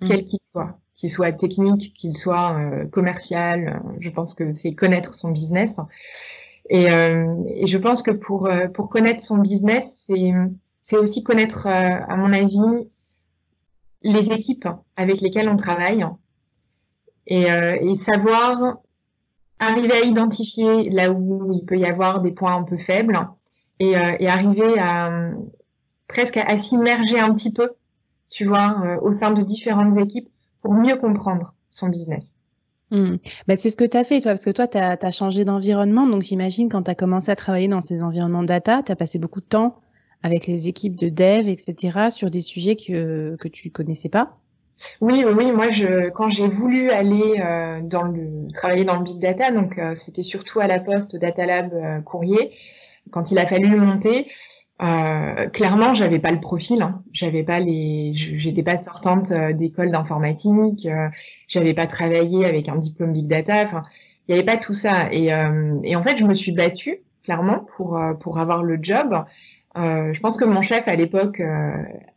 mm. 0.00 0.08
quel 0.08 0.26
qu'il 0.26 0.38
soit, 0.52 0.78
qu'il 0.96 1.12
soit 1.12 1.32
technique, 1.32 1.94
qu'il 1.94 2.16
soit 2.18 2.58
euh, 2.58 2.86
commercial. 2.86 3.82
Je 4.00 4.10
pense 4.10 4.32
que 4.34 4.54
c'est 4.62 4.74
connaître 4.74 5.14
son 5.18 5.30
business. 5.30 5.70
Et, 6.68 6.90
euh, 6.90 7.34
et, 7.48 7.66
je 7.66 7.78
pense 7.78 8.02
que 8.02 8.10
pour 8.10 8.46
euh, 8.46 8.68
pour 8.68 8.88
connaître 8.90 9.24
son 9.26 9.38
business, 9.38 9.84
c'est 10.06 10.32
c'est 10.90 10.96
aussi 10.96 11.22
connaître, 11.22 11.66
à 11.66 12.16
mon 12.16 12.32
avis, 12.32 12.88
les 14.02 14.34
équipes 14.34 14.68
avec 14.96 15.20
lesquelles 15.20 15.48
on 15.48 15.56
travaille 15.56 16.04
et, 17.26 17.44
et 17.44 18.00
savoir 18.06 18.78
arriver 19.60 19.92
à 19.92 20.00
identifier 20.00 20.90
là 20.90 21.12
où 21.12 21.52
il 21.52 21.64
peut 21.64 21.78
y 21.78 21.84
avoir 21.84 22.22
des 22.22 22.32
points 22.32 22.56
un 22.56 22.64
peu 22.64 22.78
faibles 22.78 23.28
et, 23.78 23.96
euh, 23.96 24.28
arriver 24.28 24.78
à 24.78 25.30
presque 26.08 26.36
à, 26.36 26.62
s'immerger 26.68 27.20
un 27.20 27.34
petit 27.34 27.52
peu, 27.52 27.70
tu 28.30 28.46
vois, 28.46 28.82
euh, 28.84 28.96
au 29.00 29.18
sein 29.18 29.30
de 29.30 29.42
différentes 29.42 29.96
équipes 29.98 30.28
pour 30.62 30.74
mieux 30.74 30.96
comprendre 30.96 31.54
son 31.76 31.88
business. 31.88 32.24
Ben, 32.90 33.56
c'est 33.56 33.70
ce 33.70 33.76
que 33.76 33.84
tu 33.84 33.96
as 33.96 34.02
fait, 34.02 34.20
toi, 34.20 34.32
parce 34.32 34.44
que 34.44 34.50
toi, 34.50 34.66
tu 34.66 34.76
as, 34.76 35.10
changé 35.12 35.44
d'environnement. 35.44 36.08
Donc, 36.08 36.22
j'imagine, 36.22 36.68
quand 36.68 36.82
tu 36.82 36.90
as 36.90 36.96
commencé 36.96 37.30
à 37.30 37.36
travailler 37.36 37.68
dans 37.68 37.80
ces 37.80 38.02
environnements 38.02 38.42
data, 38.42 38.82
tu 38.82 38.90
as 38.90 38.96
passé 38.96 39.20
beaucoup 39.20 39.40
de 39.40 39.46
temps 39.46 39.76
avec 40.22 40.46
les 40.46 40.68
équipes 40.68 40.96
de 40.96 41.08
dev, 41.08 41.48
etc., 41.48 42.10
sur 42.10 42.30
des 42.30 42.40
sujets 42.40 42.76
que, 42.76 43.36
que 43.36 43.48
tu 43.48 43.70
connaissais 43.70 44.08
pas? 44.08 44.36
Oui, 45.00 45.24
oui, 45.24 45.52
moi, 45.52 45.70
je, 45.70 46.10
quand 46.10 46.30
j'ai 46.30 46.48
voulu 46.48 46.90
aller 46.90 47.40
euh, 47.40 47.80
dans 47.82 48.02
le, 48.02 48.48
travailler 48.54 48.84
dans 48.84 48.96
le 48.96 49.04
big 49.04 49.18
data, 49.18 49.50
donc 49.50 49.78
euh, 49.78 49.94
c'était 50.04 50.22
surtout 50.22 50.60
à 50.60 50.66
la 50.66 50.80
poste 50.80 51.16
Data 51.16 51.46
Lab 51.46 51.72
euh, 51.72 52.00
Courrier, 52.00 52.52
quand 53.10 53.30
il 53.30 53.38
a 53.38 53.46
fallu 53.46 53.68
le 53.68 53.78
monter, 53.78 54.26
euh, 54.82 55.48
clairement, 55.50 55.94
j'avais 55.94 56.18
pas 56.18 56.30
le 56.30 56.40
profil, 56.40 56.80
hein. 56.80 57.02
j'avais 57.12 57.42
pas 57.42 57.60
les, 57.60 58.12
j'étais 58.14 58.62
pas 58.62 58.82
sortante 58.84 59.30
euh, 59.30 59.52
d'école 59.52 59.90
d'informatique, 59.90 60.86
j'avais 61.48 61.74
pas 61.74 61.86
travaillé 61.86 62.46
avec 62.46 62.68
un 62.68 62.76
diplôme 62.76 63.12
big 63.12 63.26
data, 63.26 63.64
enfin, 63.66 63.82
il 64.28 64.32
y 64.32 64.34
avait 64.38 64.46
pas 64.46 64.58
tout 64.58 64.76
ça. 64.80 65.12
Et, 65.12 65.26
et 65.82 65.96
en 65.96 66.02
fait, 66.04 66.16
je 66.16 66.24
me 66.24 66.34
suis 66.34 66.52
battue 66.52 66.98
clairement 67.24 67.66
pour 67.76 68.00
pour 68.20 68.38
avoir 68.38 68.62
le 68.62 68.78
job. 68.80 69.24
Je 69.76 70.20
pense 70.20 70.36
que 70.36 70.44
mon 70.44 70.62
chef 70.62 70.86
à 70.88 70.96
l'époque 70.96 71.40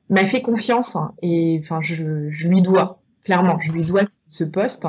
m'a 0.09 0.27
fait 0.29 0.41
confiance 0.41 0.87
hein, 0.95 1.11
et 1.21 1.61
enfin, 1.63 1.81
je, 1.81 2.29
je 2.29 2.47
lui 2.47 2.61
dois 2.61 2.99
clairement, 3.23 3.59
je 3.65 3.71
lui 3.71 3.85
dois 3.85 4.03
ce 4.31 4.43
poste. 4.43 4.85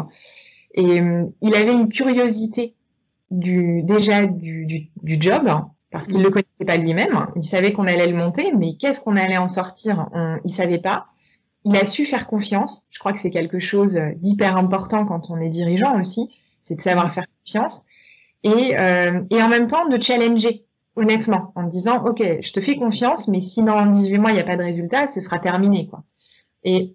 Et 0.75 1.01
il 1.43 1.55
avait 1.55 1.73
une 1.73 1.89
curiosité 1.89 2.75
du 3.31 3.83
déjà 3.83 4.27
du, 4.27 4.67
du, 4.67 4.89
du 5.03 5.23
job 5.23 5.49
parce 5.91 6.07
qu'il 6.07 6.19
ne 6.19 6.25
le 6.25 6.31
connaissait 6.31 6.65
pas 6.67 6.77
lui-même. 6.77 7.27
Il 7.37 7.49
savait 7.51 7.73
qu'on 7.73 7.87
allait 7.87 8.09
le 8.09 8.17
monter, 8.17 8.51
mais 8.53 8.75
qu'est-ce 8.81 8.99
qu'on 9.01 9.17
allait 9.17 9.39
en 9.39 9.55
sortir 9.55 10.09
on, 10.13 10.39
Il 10.45 10.55
savait 10.57 10.79
pas. 10.79 11.07
Il 11.65 11.77
a 11.77 11.89
su 11.93 12.05
faire 12.07 12.27
confiance. 12.27 12.83
Je 12.91 12.99
crois 12.99 13.13
que 13.13 13.21
c'est 13.23 13.31
quelque 13.31 13.61
chose 13.61 13.95
d'hyper 14.17 14.57
important 14.57 15.07
quand 15.07 15.31
on 15.31 15.41
est 15.41 15.51
dirigeant 15.51 16.01
aussi, 16.01 16.31
c'est 16.67 16.75
de 16.75 16.83
savoir 16.83 17.15
faire 17.15 17.27
confiance. 17.45 17.73
Et, 18.43 18.77
euh, 18.77 19.23
et 19.31 19.41
en 19.41 19.49
même 19.49 19.71
temps 19.71 19.89
de 19.89 20.03
challenger, 20.03 20.64
honnêtement, 20.97 21.53
en 21.55 21.65
disant, 21.65 22.05
OK, 22.05 22.19
je 22.21 22.53
te 22.53 22.61
fais 22.61 22.77
confiance, 22.77 23.27
mais 23.29 23.43
si 23.53 23.63
dans 23.63 23.87
18 23.87 24.19
mois, 24.19 24.31
il 24.31 24.35
n'y 24.35 24.41
a 24.41 24.45
pas 24.45 24.57
de 24.57 24.63
résultat, 24.63 25.09
ce 25.15 25.21
sera 25.23 25.39
terminé. 25.39 25.89
quoi. 25.89 26.03
Et 26.63 26.95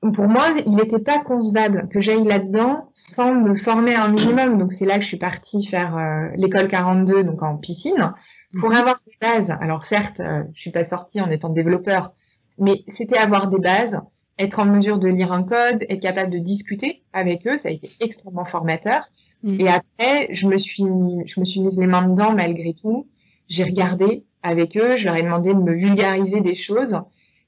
pour 0.00 0.28
moi, 0.28 0.54
il 0.64 0.74
n'était 0.74 1.00
pas 1.00 1.20
concevable 1.20 1.88
que 1.92 2.00
j'aille 2.00 2.24
là-dedans 2.24 2.90
sans 3.16 3.34
me 3.34 3.56
former 3.60 3.94
un 3.94 4.08
minimum. 4.08 4.58
Donc 4.58 4.72
c'est 4.78 4.86
là 4.86 4.96
que 4.96 5.02
je 5.02 5.08
suis 5.08 5.18
partie 5.18 5.66
faire 5.66 5.96
euh, 5.96 6.28
l'école 6.36 6.68
42, 6.68 7.24
donc 7.24 7.42
en 7.42 7.56
piscine, 7.56 8.14
pour 8.60 8.72
avoir 8.72 9.00
des 9.06 9.16
bases. 9.20 9.56
Alors 9.60 9.84
certes, 9.88 10.20
euh, 10.20 10.44
je 10.54 10.60
suis 10.60 10.70
pas 10.70 10.88
sortie 10.88 11.20
en 11.20 11.30
étant 11.30 11.50
développeur, 11.50 12.12
mais 12.58 12.84
c'était 12.96 13.18
avoir 13.18 13.48
des 13.48 13.58
bases, 13.58 13.98
être 14.38 14.58
en 14.58 14.64
mesure 14.64 14.98
de 14.98 15.08
lire 15.08 15.32
un 15.32 15.42
code, 15.42 15.84
être 15.88 16.00
capable 16.00 16.30
de 16.30 16.38
discuter 16.38 17.02
avec 17.12 17.46
eux. 17.46 17.58
Ça 17.62 17.68
a 17.68 17.72
été 17.72 17.88
extrêmement 18.00 18.46
formateur. 18.46 19.04
Mhm. 19.42 19.60
Et 19.60 19.68
après, 19.68 20.34
je 20.34 20.46
me 20.46 20.58
suis, 20.58 20.82
je 20.82 21.40
me 21.40 21.44
suis 21.44 21.60
mise 21.60 21.78
les 21.78 21.86
mains 21.86 22.08
dedans 22.08 22.32
malgré 22.32 22.74
tout. 22.74 23.06
J'ai 23.48 23.64
regardé 23.64 24.24
avec 24.42 24.76
eux, 24.76 24.96
je 24.96 25.04
leur 25.04 25.16
ai 25.16 25.22
demandé 25.22 25.52
de 25.52 25.58
me 25.58 25.72
vulgariser 25.72 26.40
des 26.40 26.56
choses. 26.56 26.96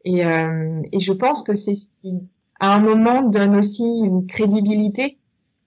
Et, 0.05 0.24
euh, 0.24 0.83
et 0.92 1.00
je 1.00 1.12
pense 1.12 1.44
que 1.44 1.57
c'est 1.59 1.76
ce 1.76 2.00
qui, 2.00 2.18
à 2.61 2.74
un 2.74 2.81
moment, 2.81 3.22
donne 3.22 3.57
aussi 3.57 3.83
une 3.83 4.26
crédibilité 4.26 5.16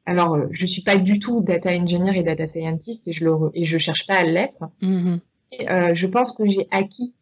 alors, 0.06 0.36
euh, 0.36 0.48
je 0.52 0.66
suis 0.66 0.84
pas 0.84 0.98
du 0.98 1.20
tout 1.20 1.42
data 1.42 1.72
engineer 1.72 2.16
et 2.16 2.24
data 2.24 2.48
scientist 2.50 3.02
et 3.08 3.14
je 3.14 3.24
le 3.24 3.52
et 3.54 3.66
je 3.66 3.78
cherche 3.78 4.06
pas 4.08 4.16
à 4.16 4.24
l'être. 4.24 4.70
Mm-hmm. 4.82 5.20
Euh, 5.70 5.96
je 5.96 6.08
pense 6.08 6.32
que 6.38 6.46
j'ai 6.46 6.68
acquis 6.72 7.14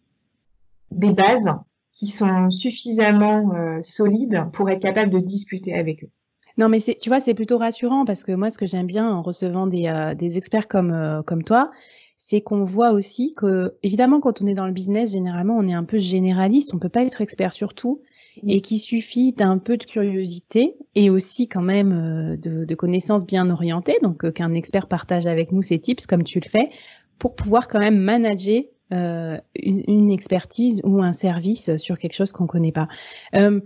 des 0.91 1.11
bases 1.11 1.55
qui 1.93 2.13
sont 2.17 2.49
suffisamment 2.51 3.53
euh, 3.55 3.81
solides 3.95 4.45
pour 4.53 4.69
être 4.69 4.81
capable 4.81 5.11
de 5.11 5.19
discuter 5.19 5.73
avec 5.73 6.03
eux. 6.03 6.09
Non, 6.57 6.69
mais 6.69 6.79
c'est, 6.79 6.97
tu 6.99 7.09
vois, 7.09 7.19
c'est 7.19 7.33
plutôt 7.33 7.57
rassurant 7.57 8.05
parce 8.05 8.23
que 8.23 8.31
moi, 8.31 8.49
ce 8.49 8.57
que 8.57 8.65
j'aime 8.65 8.87
bien 8.87 9.09
en 9.09 9.21
recevant 9.21 9.67
des, 9.67 9.87
euh, 9.87 10.13
des 10.13 10.37
experts 10.37 10.67
comme, 10.67 10.91
euh, 10.91 11.21
comme 11.23 11.43
toi, 11.43 11.71
c'est 12.15 12.41
qu'on 12.41 12.63
voit 12.63 12.91
aussi 12.91 13.33
que, 13.35 13.75
évidemment, 13.83 14.19
quand 14.19 14.41
on 14.41 14.47
est 14.47 14.53
dans 14.53 14.67
le 14.67 14.71
business, 14.71 15.11
généralement, 15.11 15.57
on 15.57 15.67
est 15.67 15.73
un 15.73 15.83
peu 15.83 15.99
généraliste, 15.99 16.73
on 16.73 16.79
peut 16.79 16.89
pas 16.89 17.03
être 17.03 17.21
expert 17.21 17.53
sur 17.53 17.73
tout. 17.73 18.01
Et 18.47 18.61
qu'il 18.61 18.79
suffit 18.79 19.31
d'un 19.31 19.59
peu 19.59 19.77
de 19.77 19.83
curiosité 19.83 20.75
et 20.95 21.11
aussi 21.11 21.47
quand 21.47 21.61
même 21.61 21.91
euh, 21.91 22.35
de, 22.35 22.65
de 22.65 22.75
connaissances 22.75 23.27
bien 23.27 23.47
orientées, 23.51 23.99
donc 24.01 24.25
euh, 24.25 24.31
qu'un 24.31 24.55
expert 24.55 24.87
partage 24.87 25.27
avec 25.27 25.51
nous 25.51 25.61
ses 25.61 25.77
tips 25.77 26.07
comme 26.07 26.23
tu 26.23 26.39
le 26.39 26.49
fais, 26.49 26.71
pour 27.19 27.35
pouvoir 27.35 27.67
quand 27.67 27.79
même 27.79 27.97
manager 27.97 28.63
euh, 28.91 29.37
une, 29.55 30.11
expertise 30.11 30.81
ou 30.83 31.01
un 31.01 31.11
service 31.11 31.77
sur 31.77 31.97
quelque 31.97 32.13
chose 32.13 32.31
qu'on 32.31 32.47
connaît 32.47 32.71
pas. 32.71 32.87
Euh, 33.35 33.59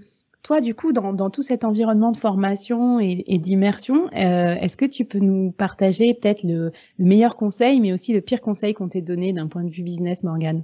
toi, 0.43 0.62
du 0.62 0.76
coup, 0.76 0.93
dans, 0.93 1.13
dans, 1.13 1.30
tout 1.30 1.41
cet 1.41 1.65
environnement 1.65 2.12
de 2.12 2.17
formation 2.17 3.00
et, 3.00 3.38
d'immersion, 3.38 4.06
euh, 4.08 4.56
est-ce 4.56 4.78
que 4.78 4.86
tu 4.86 5.04
peux 5.04 5.19
nous 5.19 5.52
partager 5.52 6.13
peut-être 6.13 6.43
le, 6.43 6.71
le, 6.97 7.06
meilleur 7.06 7.36
conseil, 7.36 7.82
mais 7.82 7.91
aussi 7.91 8.13
le 8.13 8.21
pire 8.21 8.41
conseil 8.41 8.73
qu'on 8.73 8.88
t'ait 8.88 9.02
donné 9.02 9.34
d'un 9.34 9.47
point 9.47 9.63
de 9.63 9.69
vue 9.69 9.84
business, 9.84 10.23
Morgane? 10.23 10.63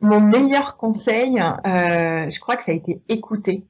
Mon 0.00 0.20
meilleur 0.20 0.76
conseil, 0.78 1.38
euh, 1.38 2.30
je 2.30 2.40
crois 2.40 2.56
que 2.56 2.64
ça 2.64 2.72
a 2.72 2.74
été 2.74 3.00
écouter. 3.08 3.64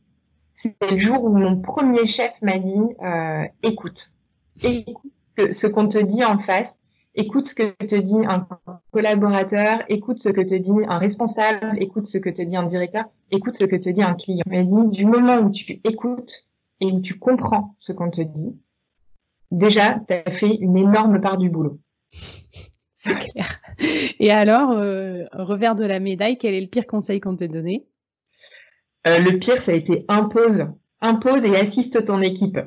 C'est 0.63 0.75
le 0.81 0.99
jour 0.99 1.25
où 1.25 1.37
mon 1.37 1.61
premier 1.61 2.07
chef 2.07 2.33
m'a 2.43 2.59
dit 2.59 2.95
euh, 3.03 3.45
écoute, 3.63 3.99
écoute 4.63 5.13
ce, 5.37 5.67
qu'on 5.67 5.89
te 5.89 5.99
dit 5.99 6.25
en 6.25 6.39
face, 6.41 6.69
écoute 7.15 7.47
ce 7.49 7.55
que 7.55 7.87
te 7.87 7.95
dit 7.95 8.27
un 8.27 8.47
collaborateur, 8.93 9.81
écoute 9.89 10.19
ce 10.23 10.29
que 10.29 10.41
te 10.41 10.55
dit 10.55 10.87
un 10.89 10.99
responsable, 10.99 11.77
écoute 11.79 12.09
ce 12.13 12.19
que 12.19 12.31
te 12.31 12.43
dit 12.43 12.57
un 12.57 12.67
directeur, 12.67 13.05
écoute 13.31 13.55
ce 13.59 13.65
que 13.65 13.77
te 13.77 13.89
dit 13.89 14.03
un 14.03 14.15
client. 14.15 14.43
Il 14.47 14.53
m'a 14.53 14.63
dit 14.63 14.97
du 14.97 15.07
moment 15.07 15.39
où 15.39 15.51
tu 15.51 15.81
écoutes 15.85 16.31
et 16.81 16.87
où 16.87 17.01
tu 17.01 17.19
comprends 17.19 17.77
ce 17.81 17.93
qu'on 17.93 18.11
te 18.11 18.23
dit, 18.23 18.57
déjà, 19.51 20.01
tu 20.09 20.15
as 20.15 20.31
fait 20.39 20.55
une 20.57 20.77
énorme 20.77 21.21
part 21.21 21.37
du 21.37 21.51
boulot. 21.51 21.79
C'est 22.95 23.17
clair. 23.17 23.61
Et 24.19 24.31
alors, 24.31 24.73
euh, 24.73 25.25
revers 25.33 25.75
de 25.75 25.87
la 25.87 26.01
médaille, 26.01 26.37
quel 26.37 26.55
est 26.55 26.61
le 26.61 26.67
pire 26.67 26.87
conseil 26.87 27.19
qu'on 27.19 27.35
t'a 27.35 27.49
donné? 27.49 27.87
Euh, 29.07 29.19
Le 29.19 29.39
pire, 29.39 29.63
ça 29.65 29.73
a 29.73 29.75
été 29.75 30.05
impose. 30.09 30.67
Impose 31.01 31.43
et 31.45 31.57
assiste 31.57 32.05
ton 32.05 32.21
équipe. 32.21 32.59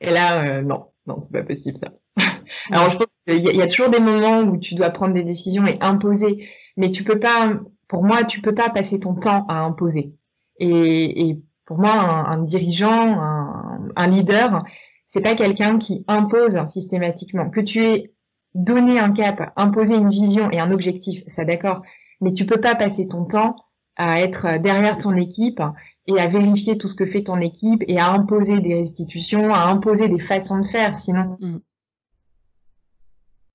Et 0.00 0.10
là, 0.10 0.58
euh, 0.58 0.62
non, 0.62 0.86
non, 1.06 1.22
c'est 1.26 1.38
pas 1.38 1.54
possible 1.54 1.78
ça. 1.80 1.92
Alors, 2.70 2.92
je 2.92 2.96
pense 2.98 3.06
qu'il 3.26 3.56
y, 3.56 3.62
a 3.62 3.68
toujours 3.68 3.90
des 3.90 4.00
moments 4.00 4.40
où 4.40 4.58
tu 4.58 4.74
dois 4.74 4.90
prendre 4.90 5.14
des 5.14 5.22
décisions 5.22 5.66
et 5.66 5.78
imposer, 5.80 6.48
mais 6.76 6.92
tu 6.92 7.04
peux 7.04 7.18
pas, 7.18 7.52
pour 7.88 8.04
moi, 8.04 8.24
tu 8.24 8.40
peux 8.40 8.54
pas 8.54 8.70
passer 8.70 9.00
ton 9.00 9.14
temps 9.14 9.46
à 9.48 9.60
imposer. 9.60 10.12
Et, 10.58 11.28
et 11.28 11.38
pour 11.66 11.78
moi, 11.78 11.92
un, 11.92 12.24
un 12.26 12.42
dirigeant, 12.42 13.18
un, 13.20 13.88
un 13.96 14.06
leader, 14.08 14.64
c'est 15.12 15.20
pas 15.20 15.34
quelqu'un 15.34 15.78
qui 15.78 16.04
impose 16.08 16.56
systématiquement. 16.72 17.50
Que 17.50 17.60
tu 17.60 17.84
es 17.84 18.10
donner 18.54 18.98
un 18.98 19.12
cap, 19.12 19.52
imposer 19.56 19.94
une 19.94 20.10
vision 20.10 20.50
et 20.50 20.58
un 20.58 20.72
objectif, 20.72 21.22
ça 21.36 21.44
d'accord, 21.44 21.82
mais 22.20 22.32
tu 22.34 22.46
peux 22.46 22.60
pas 22.60 22.74
passer 22.74 23.06
ton 23.08 23.24
temps 23.24 23.56
à 23.96 24.20
être 24.20 24.58
derrière 24.62 24.98
ton 24.98 25.14
équipe 25.16 25.60
et 26.06 26.18
à 26.18 26.26
vérifier 26.26 26.78
tout 26.78 26.88
ce 26.88 26.94
que 26.94 27.06
fait 27.06 27.22
ton 27.22 27.40
équipe 27.40 27.82
et 27.86 27.98
à 27.98 28.08
imposer 28.08 28.60
des 28.60 28.74
restitutions, 28.74 29.54
à 29.54 29.60
imposer 29.60 30.08
des 30.08 30.20
façons 30.20 30.60
de 30.60 30.66
faire. 30.68 30.98
Sinon, 31.04 31.36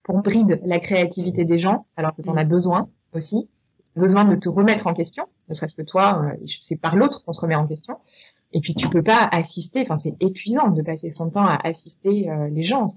pour 0.05 0.21
bride 0.21 0.61
la 0.65 0.79
créativité 0.79 1.43
des 1.43 1.59
gens, 1.59 1.85
alors 1.97 2.15
que 2.15 2.21
tu 2.21 2.29
en 2.29 2.37
as 2.37 2.45
besoin 2.45 2.87
aussi, 3.13 3.49
besoin 3.97 4.23
de 4.23 4.35
te 4.35 4.47
remettre 4.47 4.87
en 4.87 4.93
question, 4.93 5.25
ne 5.49 5.55
serait-ce 5.55 5.75
que 5.75 5.81
toi, 5.81 6.21
euh, 6.23 6.45
c'est 6.69 6.79
par 6.79 6.95
l'autre 6.95 7.21
qu'on 7.25 7.33
se 7.33 7.41
remet 7.41 7.55
en 7.55 7.67
question. 7.67 7.97
Et 8.53 8.61
puis 8.61 8.73
tu 8.75 8.87
peux 8.89 9.03
pas 9.03 9.27
assister, 9.31 9.81
enfin 9.81 9.99
c'est 10.01 10.15
épuisant 10.21 10.69
de 10.69 10.81
passer 10.81 11.13
son 11.17 11.29
temps 11.29 11.45
à 11.45 11.59
assister 11.63 12.29
euh, 12.29 12.47
les 12.49 12.65
gens. 12.65 12.93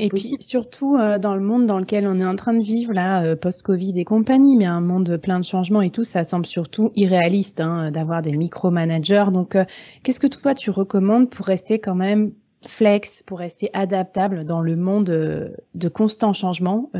Et 0.00 0.08
puis 0.08 0.36
surtout 0.38 0.96
euh, 0.96 1.18
dans 1.18 1.34
le 1.34 1.40
monde 1.40 1.66
dans 1.66 1.78
lequel 1.78 2.06
on 2.06 2.20
est 2.20 2.24
en 2.24 2.36
train 2.36 2.54
de 2.54 2.62
vivre 2.62 2.92
là, 2.92 3.22
euh, 3.22 3.36
post-Covid 3.36 3.98
et 3.98 4.04
compagnie, 4.04 4.56
mais 4.56 4.66
un 4.66 4.80
monde 4.80 5.16
plein 5.16 5.40
de 5.40 5.44
changements 5.44 5.82
et 5.82 5.90
tout, 5.90 6.04
ça 6.04 6.22
semble 6.22 6.46
surtout 6.46 6.92
irréaliste 6.94 7.60
hein, 7.60 7.90
d'avoir 7.90 8.22
des 8.22 8.36
micro-managers. 8.36 9.26
Donc 9.32 9.56
euh, 9.56 9.64
qu'est-ce 10.04 10.20
que 10.20 10.28
toi 10.28 10.54
tu 10.54 10.70
recommandes 10.70 11.30
pour 11.30 11.46
rester 11.46 11.80
quand 11.80 11.96
même 11.96 12.32
flex, 12.66 13.22
pour 13.22 13.38
rester 13.38 13.70
adaptable 13.72 14.44
dans 14.44 14.60
le 14.60 14.76
monde 14.76 15.04
de 15.04 15.88
constant 15.88 16.32
changement 16.32 16.90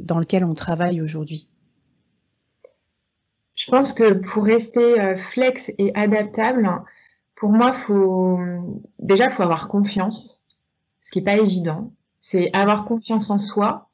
dans 0.00 0.18
lequel 0.18 0.44
on 0.44 0.54
travaille 0.54 1.00
aujourd'hui. 1.00 1.48
Je 3.56 3.70
pense 3.70 3.92
que 3.94 4.14
pour 4.32 4.44
rester 4.44 5.16
flex 5.34 5.60
et 5.78 5.92
adaptable, 5.94 6.70
pour 7.36 7.50
moi, 7.50 7.76
faut 7.86 8.38
déjà 8.98 9.30
faut 9.32 9.42
avoir 9.42 9.68
confiance, 9.68 10.16
ce 11.04 11.10
qui 11.12 11.18
est 11.20 11.24
pas 11.24 11.36
évident. 11.36 11.92
C'est 12.30 12.50
avoir 12.52 12.86
confiance 12.86 13.28
en 13.30 13.38
soi, 13.38 13.88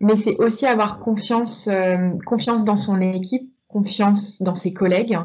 mais 0.00 0.14
c'est 0.24 0.36
aussi 0.36 0.66
avoir 0.66 0.98
confiance, 1.00 1.56
euh, 1.68 2.18
confiance 2.26 2.64
dans 2.64 2.82
son 2.84 3.00
équipe, 3.00 3.48
confiance 3.68 4.20
dans 4.40 4.58
ses 4.60 4.72
collègues, 4.72 5.18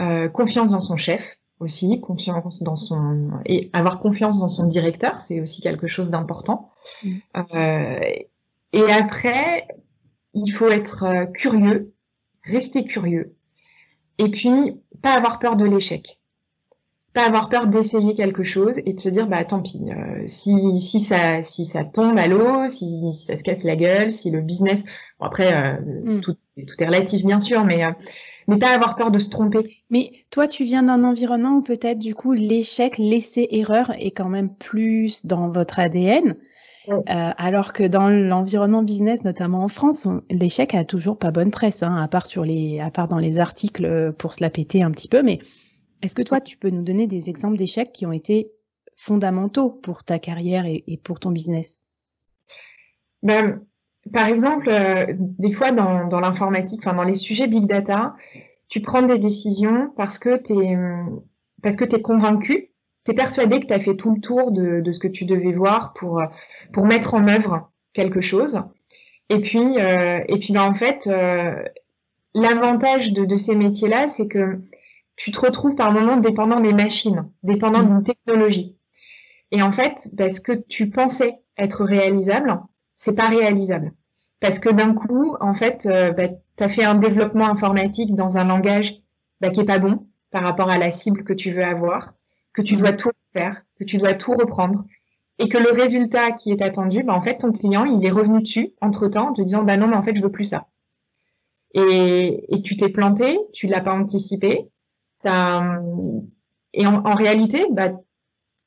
euh, 0.00 0.28
confiance 0.28 0.70
dans 0.70 0.82
son 0.82 0.96
chef 0.96 1.22
aussi, 1.60 2.00
confiance 2.00 2.60
dans 2.62 2.76
son 2.76 3.30
et 3.46 3.70
avoir 3.72 4.00
confiance 4.00 4.38
dans 4.38 4.50
son 4.50 4.66
directeur, 4.66 5.22
c'est 5.28 5.40
aussi 5.40 5.60
quelque 5.60 5.88
chose 5.88 6.10
d'important. 6.10 6.70
Mm. 7.02 7.16
Euh, 7.54 8.00
et 8.72 8.92
après, 8.92 9.66
il 10.34 10.50
faut 10.52 10.68
être 10.68 11.32
curieux, 11.34 11.92
rester 12.44 12.84
curieux, 12.84 13.32
et 14.18 14.28
puis 14.30 14.80
pas 15.02 15.12
avoir 15.12 15.38
peur 15.38 15.56
de 15.56 15.64
l'échec 15.64 16.18
pas 17.14 17.26
avoir 17.26 17.48
peur 17.48 17.66
d'essayer 17.66 18.14
quelque 18.14 18.44
chose 18.44 18.74
et 18.84 18.92
de 18.92 19.00
se 19.00 19.08
dire 19.08 19.26
bah 19.26 19.44
tant 19.44 19.60
pis 19.60 19.80
euh, 19.90 20.28
si 20.42 20.88
si 20.90 21.06
ça 21.08 21.42
si 21.54 21.68
ça 21.72 21.84
tombe 21.84 22.18
à 22.18 22.26
l'eau 22.26 22.70
si, 22.78 23.24
ça 23.26 23.36
se 23.36 23.42
casse 23.42 23.62
la 23.64 23.76
gueule 23.76 24.14
si 24.22 24.30
le 24.30 24.40
business 24.40 24.78
bon 25.18 25.26
après 25.26 25.52
euh, 25.52 25.80
mm. 26.04 26.20
tout, 26.20 26.34
tout 26.34 26.74
est 26.78 26.86
relatif 26.86 27.24
bien 27.24 27.40
sûr 27.42 27.64
mais 27.64 27.82
euh, 28.48 28.52
mais 28.52 28.58
pas 28.58 28.70
avoir 28.70 28.96
peur 28.96 29.10
de 29.10 29.18
se 29.18 29.28
tromper. 29.28 29.76
Mais 29.90 30.12
toi, 30.30 30.46
tu 30.46 30.64
viens 30.64 30.82
d'un 30.82 31.04
environnement 31.04 31.56
où 31.56 31.62
peut-être 31.62 31.98
du 31.98 32.14
coup 32.14 32.32
l'échec, 32.32 32.98
l'essai-erreur 32.98 33.92
est 33.98 34.10
quand 34.10 34.28
même 34.28 34.54
plus 34.54 35.26
dans 35.26 35.48
votre 35.48 35.78
ADN. 35.78 36.36
alors 37.06 37.74
que 37.74 37.84
dans 37.84 38.08
l'environnement 38.08 38.82
business, 38.82 39.22
notamment 39.22 39.62
en 39.62 39.68
France, 39.68 40.08
l'échec 40.30 40.74
a 40.74 40.84
toujours 40.84 41.18
pas 41.18 41.30
bonne 41.30 41.50
presse, 41.50 41.82
hein, 41.82 42.02
à 42.02 42.08
part 42.08 42.24
sur 42.24 42.44
les, 42.44 42.80
à 42.80 42.90
part 42.90 43.08
dans 43.08 43.18
les 43.18 43.38
articles 43.38 44.14
pour 44.14 44.32
se 44.32 44.42
la 44.42 44.48
péter 44.48 44.82
un 44.82 44.90
petit 44.90 45.08
peu. 45.08 45.22
Mais 45.22 45.38
est-ce 46.02 46.14
que 46.14 46.22
toi, 46.22 46.40
tu 46.40 46.56
peux 46.56 46.70
nous 46.70 46.82
donner 46.82 47.06
des 47.06 47.28
exemples 47.28 47.56
d'échecs 47.56 47.92
qui 47.92 48.06
ont 48.06 48.12
été 48.12 48.52
fondamentaux 48.96 49.70
pour 49.70 50.04
ta 50.04 50.18
carrière 50.18 50.64
et, 50.66 51.00
pour 51.02 51.18
ton 51.20 51.30
business? 51.30 51.78
Ben, 53.22 53.60
Par 54.12 54.26
exemple, 54.26 54.68
euh, 54.68 55.06
des 55.38 55.52
fois 55.54 55.72
dans, 55.72 56.20
l'informatique, 56.20 56.80
enfin 56.84 56.96
dans 56.96 57.04
les 57.04 57.18
sujets 57.18 57.46
big 57.46 57.66
data, 57.66 58.14
tu 58.68 58.80
prends 58.80 59.02
des 59.02 59.18
décisions 59.18 59.90
parce 59.96 60.16
que 60.18 60.42
tu 60.44 60.52
es, 60.52 60.76
parce 61.62 61.76
que 61.76 61.84
es 61.84 62.02
convaincu, 62.02 62.68
tu 63.04 63.10
es 63.10 63.14
persuadé 63.14 63.60
que 63.60 63.66
tu 63.66 63.72
as 63.72 63.80
fait 63.80 63.96
tout 63.96 64.14
le 64.14 64.20
tour 64.20 64.52
de, 64.52 64.92
ce 64.92 64.98
que 64.98 65.08
tu 65.08 65.24
devais 65.24 65.52
voir 65.52 65.94
pour, 65.94 66.22
pour 66.72 66.86
mettre 66.86 67.14
en 67.14 67.26
œuvre 67.26 67.70
quelque 67.94 68.20
chose. 68.20 68.54
Et 69.30 69.40
puis, 69.40 69.78
euh, 69.78 70.20
et 70.28 70.38
puis 70.38 70.52
ben, 70.52 70.62
en 70.62 70.74
fait, 70.74 70.98
euh, 71.06 71.62
l'avantage 72.34 73.12
de, 73.12 73.24
de, 73.24 73.38
ces 73.44 73.54
métiers-là, 73.54 74.12
c'est 74.16 74.28
que 74.28 74.60
tu 75.16 75.32
te 75.32 75.40
retrouves 75.40 75.74
par 75.74 75.92
moment 75.92 76.16
dépendant 76.16 76.60
des 76.60 76.72
machines, 76.72 77.28
dépendant 77.42 77.82
d'une 77.82 78.04
technologie. 78.04 78.76
Et 79.50 79.62
en 79.62 79.72
fait, 79.72 79.94
parce 80.16 80.38
que 80.40 80.52
tu 80.68 80.90
pensais 80.90 81.34
être 81.58 81.84
réalisable, 81.84 82.58
c'est 83.04 83.16
pas 83.16 83.28
réalisable. 83.28 83.92
Parce 84.40 84.58
que 84.60 84.70
d'un 84.70 84.94
coup, 84.94 85.36
en 85.40 85.54
fait, 85.54 85.80
euh, 85.86 86.12
bah, 86.12 86.28
tu 86.56 86.64
as 86.64 86.68
fait 86.70 86.84
un 86.84 86.94
développement 86.94 87.48
informatique 87.48 88.14
dans 88.14 88.36
un 88.36 88.44
langage 88.44 88.88
bah, 89.40 89.50
qui 89.50 89.60
est 89.60 89.64
pas 89.64 89.78
bon 89.78 90.06
par 90.30 90.42
rapport 90.42 90.70
à 90.70 90.78
la 90.78 90.96
cible 91.00 91.24
que 91.24 91.32
tu 91.32 91.52
veux 91.52 91.64
avoir, 91.64 92.12
que 92.54 92.62
tu 92.62 92.76
dois 92.76 92.92
tout 92.92 93.10
faire, 93.32 93.62
que 93.78 93.84
tu 93.84 93.98
dois 93.98 94.14
tout 94.14 94.32
reprendre, 94.32 94.84
et 95.38 95.48
que 95.48 95.58
le 95.58 95.70
résultat 95.70 96.32
qui 96.32 96.52
est 96.52 96.62
attendu, 96.62 97.02
bah, 97.02 97.14
en 97.14 97.22
fait, 97.22 97.38
ton 97.38 97.52
client, 97.52 97.84
il 97.84 98.04
est 98.04 98.10
revenu 98.10 98.42
dessus 98.42 98.70
entre-temps 98.80 99.30
en 99.30 99.32
te 99.34 99.42
disant, 99.42 99.62
bah 99.62 99.76
non, 99.76 99.88
mais 99.88 99.96
en 99.96 100.02
fait, 100.02 100.16
je 100.16 100.22
veux 100.22 100.32
plus 100.32 100.48
ça. 100.48 100.66
Et, 101.74 102.44
et 102.48 102.62
tu 102.62 102.76
t'es 102.76 102.88
planté, 102.88 103.38
tu 103.52 103.66
l'as 103.66 103.80
pas 103.80 103.92
anticipé, 103.92 104.68
et 106.74 106.86
en, 106.86 107.14
réalité, 107.14 107.64
bah, 107.70 107.90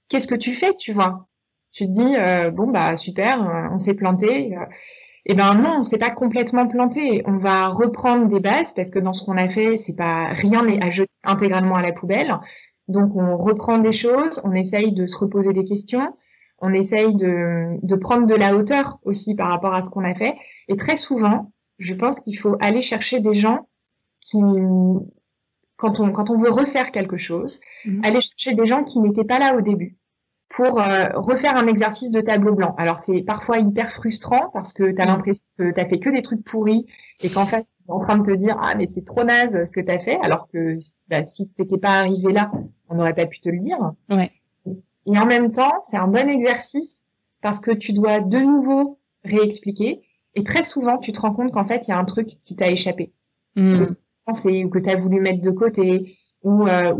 qu'est-ce 0.10 0.27
que 0.27 0.36
tu 0.36 0.55
fais, 0.55 0.73
tu 0.79 0.93
vois? 0.93 1.27
Tu 1.73 1.86
te 1.86 1.91
dis, 1.91 2.15
euh, 2.15 2.51
bon, 2.51 2.67
bah 2.67 2.97
super, 2.97 3.39
on 3.71 3.84
s'est 3.86 3.93
planté. 3.93 4.55
Euh. 4.57 4.65
Eh 5.25 5.36
ben 5.36 5.53
non, 5.55 5.81
on 5.81 5.89
s'est 5.89 5.97
pas 5.97 6.12
complètement 6.12 6.67
planté. 6.67 7.21
On 7.25 7.38
va 7.38 7.67
reprendre 7.67 8.27
des 8.27 8.39
bases 8.39 8.65
parce 8.75 8.89
que 8.89 8.99
dans 8.99 9.13
ce 9.13 9.23
qu'on 9.25 9.38
a 9.38 9.49
fait, 9.49 9.84
c'est 9.86 9.95
pas 9.95 10.27
rien 10.29 10.65
n'est 10.65 10.84
à 10.84 10.91
jeter 10.91 11.12
intégralement 11.23 11.75
à 11.75 11.81
la 11.81 11.91
poubelle. 11.91 12.36
Donc 12.88 13.15
on 13.15 13.38
reprend 13.38 13.77
des 13.77 13.93
choses, 13.93 14.39
on 14.43 14.53
essaye 14.53 14.93
de 14.93 15.05
se 15.05 15.15
reposer 15.17 15.53
des 15.53 15.65
questions, 15.65 16.13
on 16.60 16.73
essaye 16.73 17.15
de, 17.15 17.77
de 17.86 17.95
prendre 17.95 18.27
de 18.27 18.36
la 18.36 18.55
hauteur 18.55 18.97
aussi 19.03 19.36
par 19.36 19.49
rapport 19.49 19.73
à 19.73 19.84
ce 19.84 19.89
qu'on 19.89 20.03
a 20.03 20.15
fait. 20.15 20.34
Et 20.67 20.75
très 20.75 20.97
souvent, 20.99 21.51
je 21.77 21.93
pense 21.93 22.19
qu'il 22.23 22.38
faut 22.39 22.55
aller 22.60 22.81
chercher 22.84 23.19
des 23.19 23.39
gens 23.39 23.67
qui 24.29 24.39
quand 25.77 25.99
on, 25.99 26.12
quand 26.12 26.29
on 26.29 26.39
veut 26.39 26.51
refaire 26.51 26.91
quelque 26.91 27.17
chose, 27.17 27.51
mhm. 27.86 28.03
aller 28.03 28.21
chercher 28.21 28.55
des 28.55 28.67
gens 28.67 28.84
qui 28.84 28.99
n'étaient 28.99 29.23
pas 29.23 29.39
là 29.39 29.55
au 29.55 29.62
début 29.62 29.95
pour 30.55 30.79
euh, 30.79 31.09
refaire 31.13 31.55
un 31.55 31.67
exercice 31.67 32.11
de 32.11 32.21
tableau 32.21 32.55
blanc. 32.55 32.75
Alors 32.77 32.99
c'est 33.05 33.21
parfois 33.21 33.59
hyper 33.59 33.91
frustrant 33.93 34.49
parce 34.53 34.71
que 34.73 34.91
tu 34.91 35.01
as 35.01 35.05
mhm. 35.05 35.11
l'impression 35.11 35.43
que 35.57 35.71
tu 35.71 35.89
fait 35.89 35.99
que 35.99 36.09
des 36.09 36.21
trucs 36.21 36.43
pourris 36.43 36.85
et 37.23 37.29
qu'en 37.29 37.45
fait, 37.45 37.63
tu 37.63 37.89
es 37.89 37.91
en 37.91 37.99
train 37.99 38.17
de 38.17 38.25
te 38.25 38.35
dire 38.37 38.57
ah 38.61 38.75
mais 38.75 38.89
c'est 38.93 39.05
trop 39.05 39.23
naze 39.23 39.51
ce 39.51 39.71
que 39.71 39.81
tu 39.81 39.91
as 39.91 39.99
fait 39.99 40.17
alors 40.21 40.47
que 40.51 40.79
bah, 41.09 41.23
si 41.35 41.47
t'étais 41.49 41.77
pas 41.77 41.99
arrivé 41.99 42.31
là, 42.31 42.51
on 42.89 42.95
n'aurait 42.95 43.13
pas 43.13 43.25
pu 43.25 43.39
te 43.41 43.49
le 43.49 43.59
dire. 43.59 43.77
Ouais. 44.09 44.31
Et 45.05 45.17
en 45.17 45.25
même 45.25 45.53
temps, 45.53 45.85
c'est 45.89 45.97
un 45.97 46.07
bon 46.07 46.27
exercice 46.29 46.89
parce 47.41 47.59
que 47.61 47.71
tu 47.71 47.93
dois 47.93 48.19
de 48.19 48.37
nouveau 48.37 48.99
réexpliquer 49.23 50.01
et 50.35 50.43
très 50.43 50.65
souvent 50.69 50.97
tu 50.99 51.11
te 51.11 51.19
rends 51.19 51.33
compte 51.33 51.51
qu'en 51.51 51.65
fait, 51.65 51.83
il 51.87 51.89
y 51.89 51.93
a 51.93 51.97
un 51.97 52.05
truc 52.05 52.29
qui 52.45 52.55
t'a 52.55 52.69
échappé. 52.69 53.11
Mhm 53.55 53.95
ou 54.27 54.69
que 54.69 54.79
tu 54.79 54.89
as 54.89 54.95
voulu 54.95 55.19
mettre 55.19 55.41
de 55.41 55.51
côté 55.51 56.17
ou, 56.43 56.67
euh, 56.67 56.93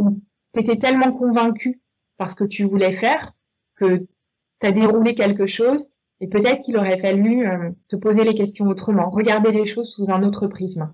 tu 0.54 0.62
étais 0.62 0.78
tellement 0.78 1.12
convaincu 1.14 1.80
parce 2.18 2.34
que 2.36 2.44
tu 2.44 2.66
voulais 2.66 2.98
faire 2.98 3.34
que 3.82 4.06
tu 4.62 4.68
as 4.68 4.72
déroulé 4.72 5.16
quelque 5.16 5.48
chose 5.48 5.80
et 6.22 6.28
peut-être 6.28 6.62
qu'il 6.62 6.78
aurait 6.78 7.02
fallu 7.02 7.48
euh, 7.48 7.72
te 7.90 7.96
poser 7.96 8.24
les 8.24 8.36
questions 8.36 8.68
autrement, 8.68 9.10
regarder 9.10 9.52
les 9.52 9.74
choses 9.74 9.92
sous 9.96 10.06
un 10.10 10.24
autre 10.24 10.48
prisme. 10.48 10.94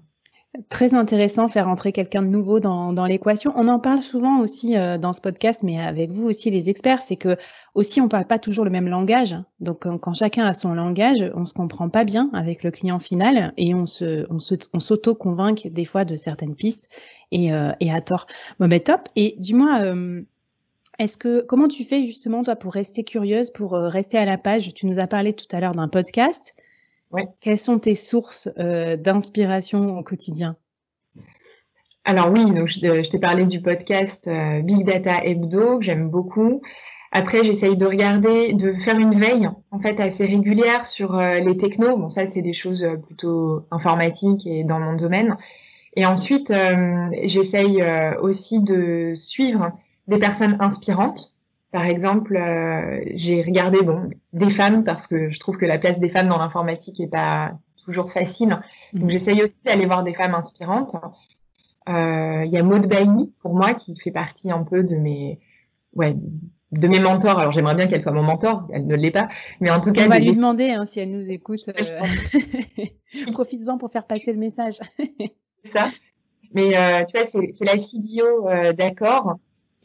Très 0.69 0.95
intéressant, 0.95 1.49
faire 1.49 1.67
entrer 1.67 1.91
quelqu'un 1.91 2.21
de 2.21 2.29
nouveau 2.29 2.59
dans, 2.59 3.05
l'équation. 3.05 3.51
On 3.55 3.67
en 3.67 3.79
parle 3.79 4.01
souvent 4.01 4.39
aussi 4.39 4.77
euh, 4.77 4.97
dans 4.97 5.11
ce 5.11 5.19
podcast, 5.19 5.61
mais 5.61 5.79
avec 5.79 6.11
vous 6.11 6.25
aussi 6.25 6.49
les 6.49 6.69
experts, 6.69 7.01
c'est 7.01 7.17
que 7.17 7.35
aussi 7.75 7.99
on 7.99 8.07
parle 8.07 8.25
pas 8.25 8.39
toujours 8.39 8.63
le 8.63 8.71
même 8.71 8.87
langage. 8.87 9.35
Donc 9.59 9.85
quand, 9.99 10.13
chacun 10.13 10.45
a 10.45 10.53
son 10.53 10.73
langage, 10.73 11.29
on 11.35 11.45
se 11.45 11.53
comprend 11.53 11.89
pas 11.89 12.05
bien 12.05 12.31
avec 12.33 12.63
le 12.63 12.71
client 12.71 12.99
final 12.99 13.53
et 13.57 13.75
on 13.75 13.85
se, 13.85 14.25
on 14.31 14.39
se, 14.39 14.55
on 14.73 14.79
s'auto-convainc 14.79 15.67
des 15.67 15.85
fois 15.85 16.05
de 16.05 16.15
certaines 16.15 16.55
pistes 16.55 16.89
et, 17.31 17.53
euh, 17.53 17.71
et 17.81 17.91
à 17.91 17.99
tort. 18.01 18.25
Bon, 18.59 18.67
ben 18.67 18.79
top. 18.79 19.09
Et 19.15 19.35
dis-moi, 19.37 19.81
est-ce 20.99 21.17
que 21.17 21.41
comment 21.41 21.67
tu 21.67 21.83
fais 21.83 22.03
justement 22.03 22.43
toi 22.43 22.55
pour 22.55 22.73
rester 22.73 23.03
curieuse, 23.03 23.51
pour 23.51 23.73
rester 23.73 24.17
à 24.17 24.25
la 24.25 24.37
page? 24.37 24.73
Tu 24.73 24.85
nous 24.85 24.99
as 24.99 25.07
parlé 25.07 25.33
tout 25.33 25.47
à 25.51 25.59
l'heure 25.59 25.75
d'un 25.75 25.87
podcast. 25.87 26.55
Quelles 27.39 27.57
sont 27.57 27.79
tes 27.79 27.95
sources 27.95 28.49
euh, 28.57 28.97
d'inspiration 28.97 29.97
au 29.97 30.03
quotidien? 30.03 30.55
Alors 32.03 32.31
oui, 32.31 32.45
donc 32.53 32.67
je, 32.69 33.09
t'ai 33.09 33.19
parlé 33.19 33.45
du 33.45 33.61
podcast 33.61 34.19
euh, 34.27 34.61
Big 34.61 34.85
Data 34.85 35.23
Hebdo, 35.25 35.79
que 35.79 35.85
j'aime 35.85 36.09
beaucoup. 36.09 36.61
Après, 37.11 37.43
j'essaye 37.43 37.77
de 37.77 37.85
regarder, 37.85 38.53
de 38.53 38.73
faire 38.85 38.97
une 38.97 39.19
veille 39.19 39.49
en 39.71 39.79
fait 39.79 39.99
assez 39.99 40.25
régulière 40.25 40.85
sur 40.91 41.15
euh, 41.15 41.39
les 41.39 41.57
technos. 41.57 41.97
Bon, 41.97 42.11
ça 42.11 42.21
c'est 42.33 42.41
des 42.41 42.53
choses 42.53 42.85
plutôt 43.05 43.65
informatiques 43.71 44.45
et 44.45 44.63
dans 44.63 44.79
mon 44.79 44.95
domaine. 44.95 45.37
Et 45.95 46.05
ensuite, 46.05 46.53
j'essaye 47.23 47.83
aussi 48.21 48.59
de 48.59 49.15
suivre 49.29 49.71
des 50.07 50.19
personnes 50.19 50.57
inspirantes 50.59 51.31
par 51.71 51.85
exemple, 51.85 52.35
euh, 52.35 53.01
j'ai 53.15 53.41
regardé 53.41 53.81
bon, 53.81 54.09
des 54.33 54.51
femmes 54.55 54.83
parce 54.83 55.05
que 55.07 55.29
je 55.29 55.39
trouve 55.39 55.57
que 55.57 55.65
la 55.65 55.77
place 55.77 55.99
des 55.99 56.09
femmes 56.09 56.29
dans 56.29 56.37
l'informatique 56.37 56.99
est 56.99 57.11
pas 57.11 57.51
toujours 57.85 58.11
facile. 58.13 58.57
Donc, 58.93 59.03
mhm. 59.03 59.09
j'essaye 59.09 59.43
aussi 59.43 59.55
d'aller 59.65 59.85
voir 59.85 60.03
des 60.03 60.13
femmes 60.13 60.33
inspirantes. 60.33 60.95
Euh, 61.89 62.43
il 62.45 62.51
y 62.51 62.57
a 62.57 62.63
Maud 62.63 62.87
Bailly, 62.87 63.33
pour 63.41 63.53
moi, 63.53 63.73
qui 63.73 63.97
fait 63.99 64.11
partie 64.11 64.49
un 64.49 64.63
peu 64.63 64.83
de 64.83 64.95
mes, 64.95 65.39
ouais, 65.93 66.15
de 66.71 66.87
mes 66.87 66.99
mentors. 66.99 67.37
Alors 67.37 67.51
j'aimerais 67.51 67.75
bien 67.75 67.87
qu'elle 67.87 68.01
soit 68.01 68.11
mon 68.11 68.23
mentor, 68.23 68.67
elle 68.71 68.87
ne 68.87 68.95
l'est 68.95 69.11
pas, 69.11 69.27
mais 69.59 69.69
en 69.69 69.81
tout 69.81 69.91
cas. 69.91 70.05
On 70.05 70.09
va 70.09 70.19
lui 70.19 70.33
demander 70.33 70.71
hein, 70.71 70.85
si 70.85 70.99
elle 70.99 71.11
nous 71.11 71.29
écoute. 71.29 71.69
Euh... 71.69 71.99
Profites-en 73.33 73.77
pour 73.77 73.91
faire 73.91 74.07
passer 74.07 74.31
le 74.31 74.39
message. 74.39 74.75
c'est 74.97 75.71
ça. 75.73 75.89
Mais 76.53 76.77
euh, 76.77 77.03
tu 77.05 77.17
vois, 77.17 77.27
c'est 77.57 77.65
la 77.65 77.75
CDO 77.75 78.47
euh, 78.47 78.73
d'accord. 78.73 79.37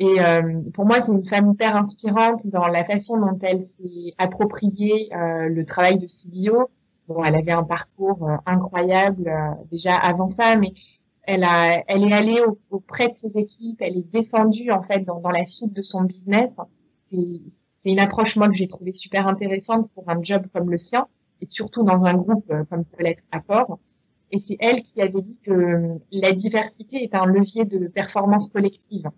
Et 0.02 0.20
euh, 0.20 0.60
pour 0.74 0.84
moi, 0.84 0.98
c'est 1.06 1.12
une 1.12 1.28
femme 1.28 1.52
hyper 1.52 1.76
inspirante 1.76 2.40
dans 2.44 2.66
la 2.66 2.84
façon 2.84 3.18
dont 3.18 3.38
elle 3.40 3.68
s'est 3.78 4.12
appropriée 4.18 5.08
le 5.12 5.62
travail 5.62 6.00
de 6.00 6.08
CDO. 6.08 6.70
Bon, 7.06 7.22
elle 7.22 7.36
avait 7.36 7.52
un 7.52 7.62
parcours 7.62 8.28
incroyable 8.46 9.30
déjà 9.70 9.94
avant 9.94 10.32
ça, 10.36 10.56
mais 10.56 10.72
elle 11.24 11.44
a, 11.44 11.84
elle 11.86 12.02
est 12.04 12.12
allée 12.12 12.40
auprès 12.70 13.08
de 13.08 13.14
ses 13.22 13.38
équipes, 13.38 13.80
elle 13.80 13.96
est 13.96 14.12
descendue 14.12 14.72
en 14.72 14.82
fait 14.82 15.00
dans, 15.00 15.20
dans 15.20 15.30
la 15.30 15.46
suite 15.46 15.72
de 15.72 15.82
son 15.82 16.02
business. 16.02 16.50
C'est 17.10 17.90
une 17.90 18.00
approche 18.00 18.34
moi 18.36 18.48
que 18.48 18.54
j'ai 18.56 18.68
trouvée 18.68 18.92
super 18.92 19.28
intéressante 19.28 19.88
pour 19.94 20.08
un 20.08 20.22
job 20.22 20.46
comme 20.52 20.70
le 20.70 20.78
sien 20.78 21.06
et 21.40 21.48
surtout 21.50 21.84
dans 21.84 22.04
un 22.04 22.14
groupe 22.14 22.50
euh, 22.50 22.64
comme 22.70 22.84
l'être 22.98 23.22
Apport. 23.30 23.78
Et 24.30 24.42
c'est 24.48 24.56
elle 24.60 24.82
qui 24.82 25.02
avait 25.02 25.20
dit 25.20 25.36
que 25.44 25.98
la 26.10 26.32
diversité 26.32 27.02
est 27.04 27.14
un 27.14 27.26
levier 27.26 27.64
de 27.66 27.88
performance 27.88 28.50
collective. 28.50 29.08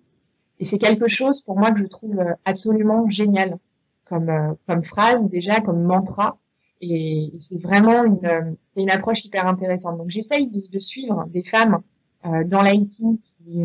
Et 0.60 0.68
c'est 0.70 0.78
quelque 0.78 1.08
chose 1.08 1.40
pour 1.42 1.58
moi 1.58 1.72
que 1.72 1.80
je 1.80 1.86
trouve 1.86 2.18
euh, 2.18 2.32
absolument 2.44 3.08
génial 3.10 3.58
comme, 4.06 4.28
euh, 4.28 4.54
comme 4.66 4.84
phrase 4.84 5.28
déjà, 5.28 5.60
comme 5.60 5.82
mantra. 5.82 6.38
Et 6.80 7.32
c'est 7.48 7.60
vraiment 7.62 8.04
une, 8.04 8.56
une 8.76 8.90
approche 8.90 9.24
hyper 9.24 9.46
intéressante. 9.46 9.98
Donc 9.98 10.10
j'essaye 10.10 10.48
de, 10.48 10.62
de, 10.70 10.78
suivre 10.80 11.24
des 11.28 11.42
femmes 11.44 11.80
euh, 12.26 12.44
dans 12.44 12.62
l'IT, 12.62 12.96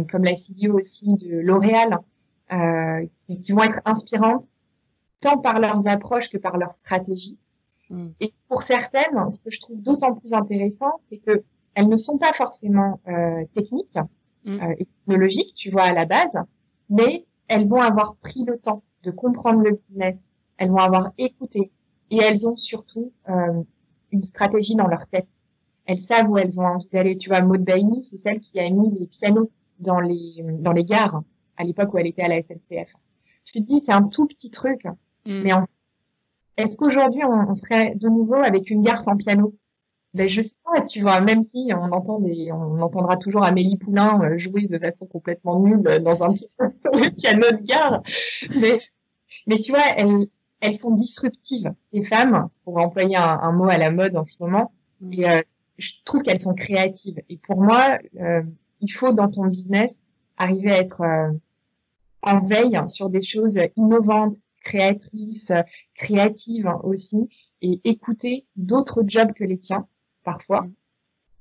comme 0.09 0.23
la 0.23 0.33
CEO 0.33 0.79
aussi 0.79 1.15
de 1.17 1.39
L'Oréal, 1.39 1.99
euh, 2.51 3.05
qui, 3.27 3.51
vont 3.51 3.63
être 3.63 3.79
inspirantes 3.85 4.43
tant 5.21 5.37
par 5.37 5.59
leurs 5.59 5.85
approches 5.87 6.27
que 6.31 6.37
par 6.39 6.57
leur 6.57 6.73
stratégie. 6.83 7.37
Mm. 7.91 8.07
Et 8.21 8.33
pour 8.47 8.63
certaines, 8.63 9.35
ce 9.35 9.43
que 9.43 9.51
je 9.51 9.59
trouve 9.59 9.81
d'autant 9.83 10.15
plus 10.15 10.33
intéressant, 10.33 10.93
c'est 11.09 11.19
que 11.19 11.43
elles 11.75 11.87
ne 11.87 11.97
sont 11.97 12.17
pas 12.17 12.33
forcément 12.33 12.99
euh, 13.07 13.45
techniques 13.55 13.99
mm. 14.45 14.59
euh, 14.61 14.75
et 14.79 14.85
technologiques, 14.85 15.53
tu 15.57 15.69
vois, 15.69 15.83
à 15.83 15.93
la 15.93 16.05
base, 16.05 16.31
mais 16.89 17.25
elles 17.47 17.67
vont 17.67 17.81
avoir 17.81 18.15
pris 18.17 18.43
le 18.43 18.57
temps 18.59 18.83
de 19.03 19.11
comprendre 19.11 19.61
le 19.61 19.79
business, 19.87 20.15
elles 20.57 20.69
vont 20.69 20.77
avoir 20.77 21.11
écouté 21.17 21.71
et 22.11 22.17
elles 22.17 22.45
ont 22.45 22.57
surtout 22.57 23.11
euh, 23.29 23.63
une 24.11 24.23
stratégie 24.25 24.75
dans 24.75 24.87
leur 24.87 25.07
tête 25.07 25.27
elles 25.89 26.05
savent 26.07 26.29
où 26.29 26.37
elles 26.37 26.53
ont 26.55 26.65
envie 26.65 26.87
d'aller. 26.93 27.17
Tu 27.17 27.29
vois, 27.29 27.41
Maud 27.41 27.63
Bailly, 27.63 28.07
c'est 28.11 28.21
celle 28.21 28.39
qui 28.41 28.59
a 28.59 28.69
mis 28.69 28.91
les 28.99 29.07
pianos 29.07 29.49
dans 29.79 29.99
les, 29.99 30.35
dans 30.59 30.71
les 30.71 30.83
gares 30.83 31.23
à 31.57 31.63
l'époque 31.63 31.91
où 31.93 31.97
elle 31.97 32.05
était 32.05 32.21
à 32.21 32.27
la 32.27 32.41
SNCF. 32.43 32.93
Je 33.45 33.53
te 33.53 33.59
dis, 33.59 33.81
c'est 33.85 33.91
un 33.91 34.03
tout 34.03 34.27
petit 34.27 34.51
truc, 34.51 34.85
mm. 35.25 35.41
mais 35.41 35.51
est-ce 36.57 36.75
qu'aujourd'hui 36.75 37.23
on, 37.25 37.55
serait 37.55 37.95
de 37.95 38.07
nouveau 38.07 38.35
avec 38.35 38.69
une 38.69 38.83
gare 38.83 39.03
sans 39.03 39.17
piano? 39.17 39.55
Ben 40.13 40.27
je 40.27 40.41
sais 40.41 40.51
pas, 40.65 40.81
tu 40.87 41.01
vois, 41.01 41.21
même 41.21 41.45
si 41.53 41.71
on 41.73 41.91
entend 41.91 42.19
des, 42.19 42.51
on 42.51 42.81
entendra 42.81 43.17
toujours 43.17 43.43
Amélie 43.43 43.77
Poulain 43.77 44.19
euh, 44.23 44.39
jouer 44.39 44.67
de 44.67 44.79
façon 44.79 45.05
complètement 45.05 45.59
nulle 45.59 46.01
dans 46.03 46.23
un 46.23 46.33
piano 47.17 47.51
de 47.51 47.65
gare, 47.65 48.01
mais 48.59 48.79
mais 49.47 49.61
tu 49.61 49.71
vois, 49.71 49.85
elles 49.95 50.27
elles 50.61 50.79
sont 50.79 50.91
disruptives 50.91 51.73
ces 51.93 52.03
femmes, 52.05 52.49
pour 52.63 52.77
employer 52.77 53.15
un, 53.15 53.51
mot 53.51 53.69
à 53.69 53.77
la 53.77 53.91
mode 53.91 54.15
en 54.15 54.25
ce 54.25 54.43
moment. 54.43 54.71
Mm. 55.01 55.13
Et 55.13 55.29
euh, 55.29 55.41
je 55.77 55.89
trouve 56.05 56.21
qu'elles 56.21 56.41
sont 56.41 56.53
créatives. 56.53 57.21
Et 57.29 57.37
pour 57.37 57.61
moi, 57.61 57.97
euh, 58.19 58.41
il 58.81 58.91
faut 58.93 59.13
dans 59.13 59.29
ton 59.29 59.45
business 59.45 59.91
arriver 60.37 60.71
à 60.71 60.79
être 60.79 61.01
euh, 61.01 61.31
en 62.21 62.39
veille 62.41 62.79
sur 62.93 63.09
des 63.09 63.23
choses 63.23 63.57
innovantes, 63.77 64.35
créatrices, 64.63 65.51
créatives 65.95 66.69
aussi, 66.83 67.29
et 67.61 67.79
écouter 67.83 68.45
d'autres 68.55 69.03
jobs 69.07 69.33
que 69.33 69.43
les 69.43 69.57
tiens, 69.57 69.87
parfois. 70.23 70.65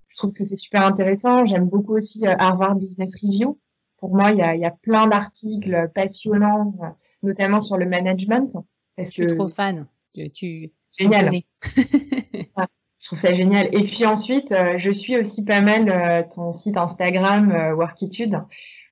Je 0.09 0.17
trouve 0.17 0.33
que 0.33 0.45
c'est 0.49 0.59
super 0.59 0.85
intéressant. 0.85 1.47
J'aime 1.47 1.69
beaucoup 1.69 1.97
aussi 1.97 2.27
euh, 2.27 2.35
Harvard 2.39 2.77
Business 2.77 3.11
Review. 3.23 3.59
Pour 3.99 4.15
moi, 4.15 4.33
il 4.33 4.39
y 4.39 4.43
a, 4.43 4.57
y 4.57 4.65
a 4.65 4.71
plein 4.71 5.07
d'articles 5.07 5.91
passionnants, 5.95 6.75
notamment 7.23 7.63
sur 7.63 7.77
le 7.77 7.87
management. 7.87 8.53
Parce 8.97 9.09
je 9.11 9.25
suis 9.25 9.27
trop 9.27 9.49
fan. 9.49 9.87
Tu, 10.15 10.31
tu, 10.31 10.71
Génial. 10.99 11.31
Je 13.01 13.17
trouve 13.17 13.21
ça 13.23 13.35
génial. 13.35 13.69
Et 13.73 13.85
puis 13.85 14.05
ensuite, 14.05 14.53
euh, 14.53 14.79
je 14.79 14.91
suis 14.91 15.17
aussi 15.17 15.43
pas 15.43 15.63
mal 15.63 15.89
euh, 15.89 16.23
ton 16.35 16.59
site 16.61 16.77
Instagram 16.77 17.51
euh, 17.51 17.75
Workitude, 17.75 18.39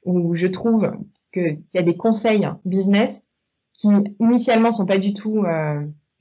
où 0.06 0.34
je 0.36 0.46
trouve 0.46 0.90
qu'il 1.34 1.60
y 1.74 1.78
a 1.78 1.82
des 1.82 1.96
conseils 1.96 2.48
business 2.64 3.10
qui 3.74 3.88
initialement 4.20 4.74
sont 4.74 4.86
pas 4.86 4.96
du 4.96 5.12
tout, 5.12 5.44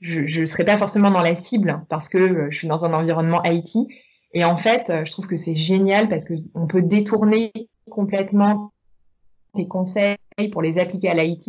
je 0.00 0.40
ne 0.40 0.46
serais 0.46 0.64
pas 0.64 0.78
forcément 0.78 1.10
dans 1.10 1.22
la 1.22 1.42
cible 1.44 1.82
parce 1.88 2.08
que 2.08 2.50
je 2.50 2.56
suis 2.56 2.68
dans 2.68 2.84
un 2.84 2.92
environnement 2.92 3.42
IT. 3.44 3.88
Et 4.32 4.44
en 4.44 4.58
fait, 4.58 4.84
je 4.88 5.10
trouve 5.12 5.26
que 5.26 5.38
c'est 5.44 5.56
génial 5.56 6.08
parce 6.08 6.22
qu'on 6.24 6.66
peut 6.66 6.82
détourner 6.82 7.52
complètement 7.90 8.72
ces 9.54 9.66
conseils 9.66 10.16
pour 10.52 10.60
les 10.60 10.78
appliquer 10.78 11.08
à 11.08 11.14
l'IT. 11.14 11.48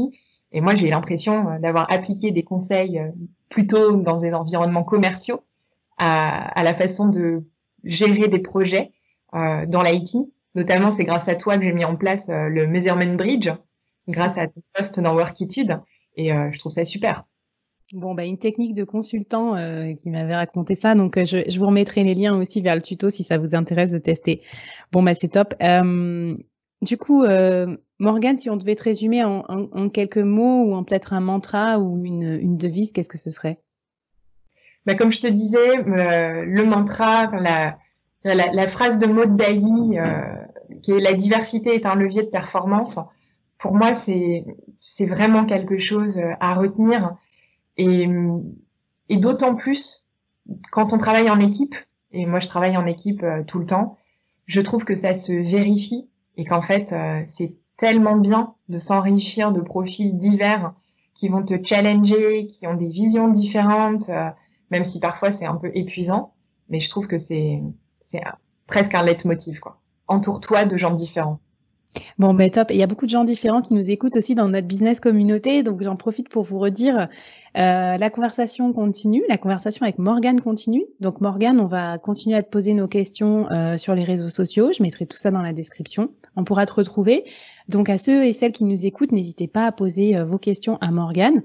Et 0.54 0.62
moi, 0.62 0.76
j'ai 0.76 0.90
l'impression 0.90 1.60
d'avoir 1.60 1.92
appliqué 1.92 2.32
des 2.32 2.44
conseils 2.44 3.02
plutôt 3.50 3.98
dans 3.98 4.20
des 4.20 4.34
environnements 4.34 4.86
commerciaux 4.86 5.42
à, 5.98 6.48
à 6.58 6.64
la 6.64 6.76
façon 6.76 7.08
de 7.10 7.44
gérer 7.84 8.28
des 8.28 8.40
projets 8.40 8.92
euh, 9.34 9.66
dans 9.66 9.82
l'IT. 9.82 10.16
Notamment, 10.56 10.96
c'est 10.98 11.04
grâce 11.04 11.28
à 11.28 11.36
toi 11.36 11.58
que 11.58 11.64
j'ai 11.64 11.74
mis 11.74 11.86
en 11.86 11.96
place 11.96 12.22
euh, 12.30 12.50
le 12.50 12.68
Measurement 12.68 13.16
Bridge, 13.16 13.50
grâce 14.08 14.38
à 14.38 14.48
ton 14.48 14.62
poste 14.74 15.00
dans 15.00 15.16
Workitude, 15.16 15.80
et 16.16 16.34
euh, 16.34 16.50
je 16.52 16.60
trouve 16.60 16.74
ça 16.74 16.86
super. 16.86 17.26
Bon, 17.94 18.14
bah, 18.14 18.26
une 18.26 18.38
technique 18.38 18.74
de 18.74 18.84
consultant 18.84 19.56
euh, 19.56 19.94
qui 19.94 20.10
m'avait 20.10 20.36
raconté 20.36 20.76
ça. 20.76 20.94
Donc, 20.94 21.18
euh, 21.18 21.24
je, 21.24 21.50
je, 21.50 21.58
vous 21.58 21.68
remettrai 21.68 22.04
les 22.04 22.16
liens 22.16 22.38
aussi 22.38 22.62
vers 22.62 22.76
le 22.76 22.82
tuto 22.82 23.10
si 23.10 23.24
ça 23.24 23.38
vous 23.38 23.56
intéresse 23.56 23.92
de 23.92 23.98
tester. 23.98 24.42
Bon, 24.92 25.02
bah, 25.02 25.14
c'est 25.14 25.30
top. 25.30 25.54
Euh, 25.62 26.36
du 26.82 26.98
coup, 26.98 27.26
Morgane, 28.00 28.38
si 28.38 28.50
on 28.50 28.58
devait 28.58 28.76
te 28.76 28.84
résumer 28.84 29.24
en, 29.24 29.44
en, 29.48 29.90
quelques 29.90 30.18
mots 30.18 30.64
ou 30.64 30.76
en 30.76 30.84
peut-être 30.84 31.14
un 31.14 31.22
mantra 31.22 31.80
ou 31.80 32.06
une, 32.06 32.38
une 32.40 32.58
devise, 32.58 32.92
qu'est-ce 32.92 33.10
que 33.10 33.18
ce 33.18 33.32
serait? 33.32 33.58
Bah, 34.86 34.96
comme 34.96 35.12
je 35.12 35.20
te 35.20 35.28
disais, 35.28 35.78
le 36.46 36.66
mantra, 36.66 37.32
la, 37.42 37.78
la, 38.24 38.52
la, 38.52 38.72
phrase 38.72 39.00
de 39.00 39.06
Maud 39.08 39.42
euh, 39.42 40.22
qui 40.84 40.92
est 40.92 41.00
la 41.00 41.14
diversité 41.14 41.76
est 41.76 41.86
un 41.86 41.96
levier 41.96 42.24
de 42.24 42.30
performance, 42.30 42.94
pour 43.60 43.74
moi, 43.74 44.02
c'est 44.06 44.44
vraiment 45.06 45.46
quelque 45.46 45.80
chose 45.80 46.14
à 46.40 46.54
retenir. 46.56 47.16
Et, 47.78 48.08
et 49.10 49.18
d'autant 49.18 49.56
plus 49.56 49.82
quand 50.72 50.94
on 50.94 50.98
travaille 50.98 51.30
en 51.30 51.40
équipe, 51.40 51.76
et 52.12 52.26
moi 52.26 52.40
je 52.40 52.48
travaille 52.48 52.78
en 52.78 52.86
équipe 52.86 53.24
euh, 53.24 53.44
tout 53.44 53.60
le 53.60 53.66
temps, 53.66 53.98
je 54.46 54.62
trouve 54.62 54.84
que 54.84 55.00
ça 55.02 55.20
se 55.24 55.32
vérifie 55.32 56.10
et 56.38 56.46
qu'en 56.46 56.62
fait, 56.62 56.88
euh, 56.92 57.24
c'est 57.38 57.54
tellement 57.78 58.16
bien 58.16 58.54
de 58.70 58.80
s'enrichir 58.82 59.52
de 59.52 59.62
profils 59.62 60.18
divers 60.18 60.74
qui 61.16 61.30
vont 61.30 61.44
te 61.44 61.56
challenger, 61.66 62.48
qui 62.48 62.68
ont 62.68 62.76
des 62.76 62.88
visions 62.88 63.28
différentes, 63.30 64.08
euh, 64.10 64.30
même 64.72 64.90
si 64.92 65.00
parfois 65.00 65.32
c'est 65.40 65.46
un 65.46 65.56
peu 65.56 65.72
épuisant, 65.74 66.34
mais 66.70 66.80
je 66.80 66.90
trouve 66.90 67.08
que 67.08 67.20
c'est 67.28 67.62
presque 68.68 68.94
un 68.94 69.04
leitmotiv. 69.04 69.60
quoi. 69.60 69.80
Entoure-toi 70.08 70.66
de 70.66 70.78
gens 70.78 70.94
différents. 70.94 71.40
Bon, 72.20 72.34
ben 72.34 72.50
top. 72.50 72.72
Il 72.72 72.78
y 72.78 72.84
a 72.84 72.88
beaucoup 72.88 73.06
de 73.06 73.12
gens 73.12 73.24
différents 73.24 73.62
qui 73.62 73.74
nous 73.74 73.90
écoutent 73.90 74.16
aussi 74.16 74.36
dans 74.36 74.48
notre 74.48 74.68
business 74.68 75.00
communauté. 75.00 75.64
Donc, 75.64 75.82
j'en 75.84 75.96
profite 75.96 76.30
pour 76.30 76.44
vous 76.44 76.60
redire, 76.60 77.08
euh, 77.58 77.98
la 77.98 78.10
conversation 78.10 78.74
continue, 78.74 79.24
la 79.30 79.38
conversation 79.38 79.84
avec 79.84 80.00
Morgane 80.00 80.42
continue. 80.42 80.86
Donc, 81.00 81.22
Morgane, 81.22 81.60
on 81.60 81.66
va 81.66 81.98
continuer 81.98 82.36
à 82.36 82.44
te 82.44 82.50
poser 82.50 82.74
nos 82.74 82.88
questions 82.88 83.50
euh, 83.52 83.78
sur 83.78 83.96
les 83.96 84.04
réseaux 84.04 84.30
sociaux. 84.30 84.72
Je 84.76 84.84
mettrai 84.84 85.06
tout 85.06 85.18
ça 85.18 85.32
dans 85.32 85.42
la 85.42 85.54
description. 85.54 86.10
On 86.36 86.44
pourra 86.44 86.66
te 86.66 86.74
retrouver. 86.74 87.24
Donc, 87.70 87.90
à 87.90 87.98
ceux 87.98 88.26
et 88.26 88.34
celles 88.34 88.52
qui 88.52 88.66
nous 88.66 88.86
écoutent, 88.86 89.12
n'hésitez 89.12 89.48
pas 89.48 89.66
à 89.66 89.72
poser 89.72 90.16
euh, 90.16 90.26
vos 90.26 90.38
questions 90.38 90.78
à 90.82 90.92
Morgane 90.92 91.44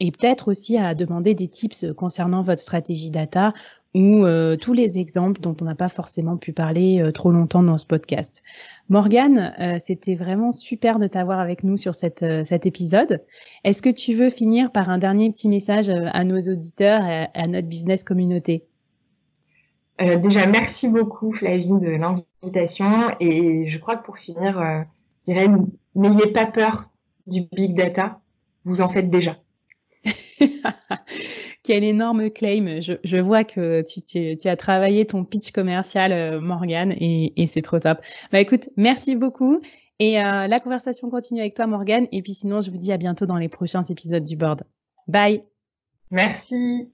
et 0.00 0.10
peut-être 0.10 0.48
aussi 0.48 0.76
à 0.76 0.94
demander 0.94 1.34
des 1.34 1.48
tips 1.48 1.86
concernant 1.96 2.42
votre 2.42 2.60
stratégie 2.60 3.10
data 3.10 3.52
ou 3.94 4.24
euh, 4.24 4.56
tous 4.56 4.72
les 4.72 4.98
exemples 4.98 5.40
dont 5.40 5.56
on 5.60 5.64
n'a 5.64 5.76
pas 5.76 5.88
forcément 5.88 6.36
pu 6.36 6.52
parler 6.52 7.00
euh, 7.00 7.12
trop 7.12 7.30
longtemps 7.30 7.62
dans 7.62 7.78
ce 7.78 7.86
podcast. 7.86 8.42
Morgane, 8.88 9.54
euh, 9.60 9.78
c'était 9.80 10.16
vraiment 10.16 10.50
super 10.50 10.98
de 10.98 11.06
t'avoir 11.06 11.38
avec 11.38 11.62
nous 11.62 11.76
sur 11.76 11.94
cette, 11.94 12.24
cet 12.44 12.66
épisode. 12.66 13.22
Est-ce 13.62 13.82
que 13.82 13.90
tu 13.90 14.14
veux 14.14 14.30
finir 14.30 14.72
par 14.72 14.90
un 14.90 14.98
dernier 14.98 15.30
petit 15.30 15.48
message 15.48 15.88
à 15.88 16.24
nos 16.24 16.40
auditeurs 16.40 17.04
et 17.04 17.28
à, 17.34 17.46
notre 17.46 17.68
business 17.68 18.02
communauté? 18.02 18.64
Déjà, 20.00 20.46
merci 20.46 20.88
beaucoup 20.88 21.32
Flavie 21.32 21.68
de 21.68 21.90
l'invitation 21.90 23.10
et 23.20 23.70
je 23.70 23.78
crois 23.78 23.96
que 23.96 24.04
pour 24.04 24.18
finir, 24.18 24.60
je 25.26 25.32
dirais 25.32 25.48
n'ayez 25.94 26.32
pas 26.32 26.46
peur 26.46 26.90
du 27.28 27.42
big 27.52 27.76
data, 27.76 28.18
vous 28.64 28.80
en 28.80 28.88
faites 28.88 29.08
déjà. 29.08 29.36
quel 31.64 31.82
énorme 31.82 32.30
claim. 32.30 32.80
Je, 32.80 33.16
vois 33.16 33.42
que 33.42 33.82
tu, 33.82 34.48
as 34.48 34.56
travaillé 34.56 35.06
ton 35.06 35.24
pitch 35.24 35.50
commercial, 35.50 36.12
euh, 36.12 36.40
Morgane, 36.40 36.92
et, 36.92 37.46
c'est 37.48 37.62
trop 37.62 37.80
top. 37.80 37.98
Bah 38.30 38.38
écoute, 38.38 38.68
merci 38.76 39.16
beaucoup. 39.16 39.60
Et 39.98 40.20
euh, 40.20 40.46
la 40.46 40.60
conversation 40.60 41.10
continue 41.10 41.40
avec 41.40 41.54
toi, 41.54 41.66
Morgane. 41.66 42.06
Et 42.12 42.22
puis 42.22 42.34
sinon, 42.34 42.60
je 42.60 42.70
vous 42.70 42.78
dis 42.78 42.92
à 42.92 42.96
bientôt 42.98 43.26
dans 43.26 43.38
les 43.38 43.48
prochains 43.48 43.82
épisodes 43.82 44.24
du 44.24 44.36
board. 44.36 44.62
Bye. 45.08 45.42
Merci. 46.10 46.93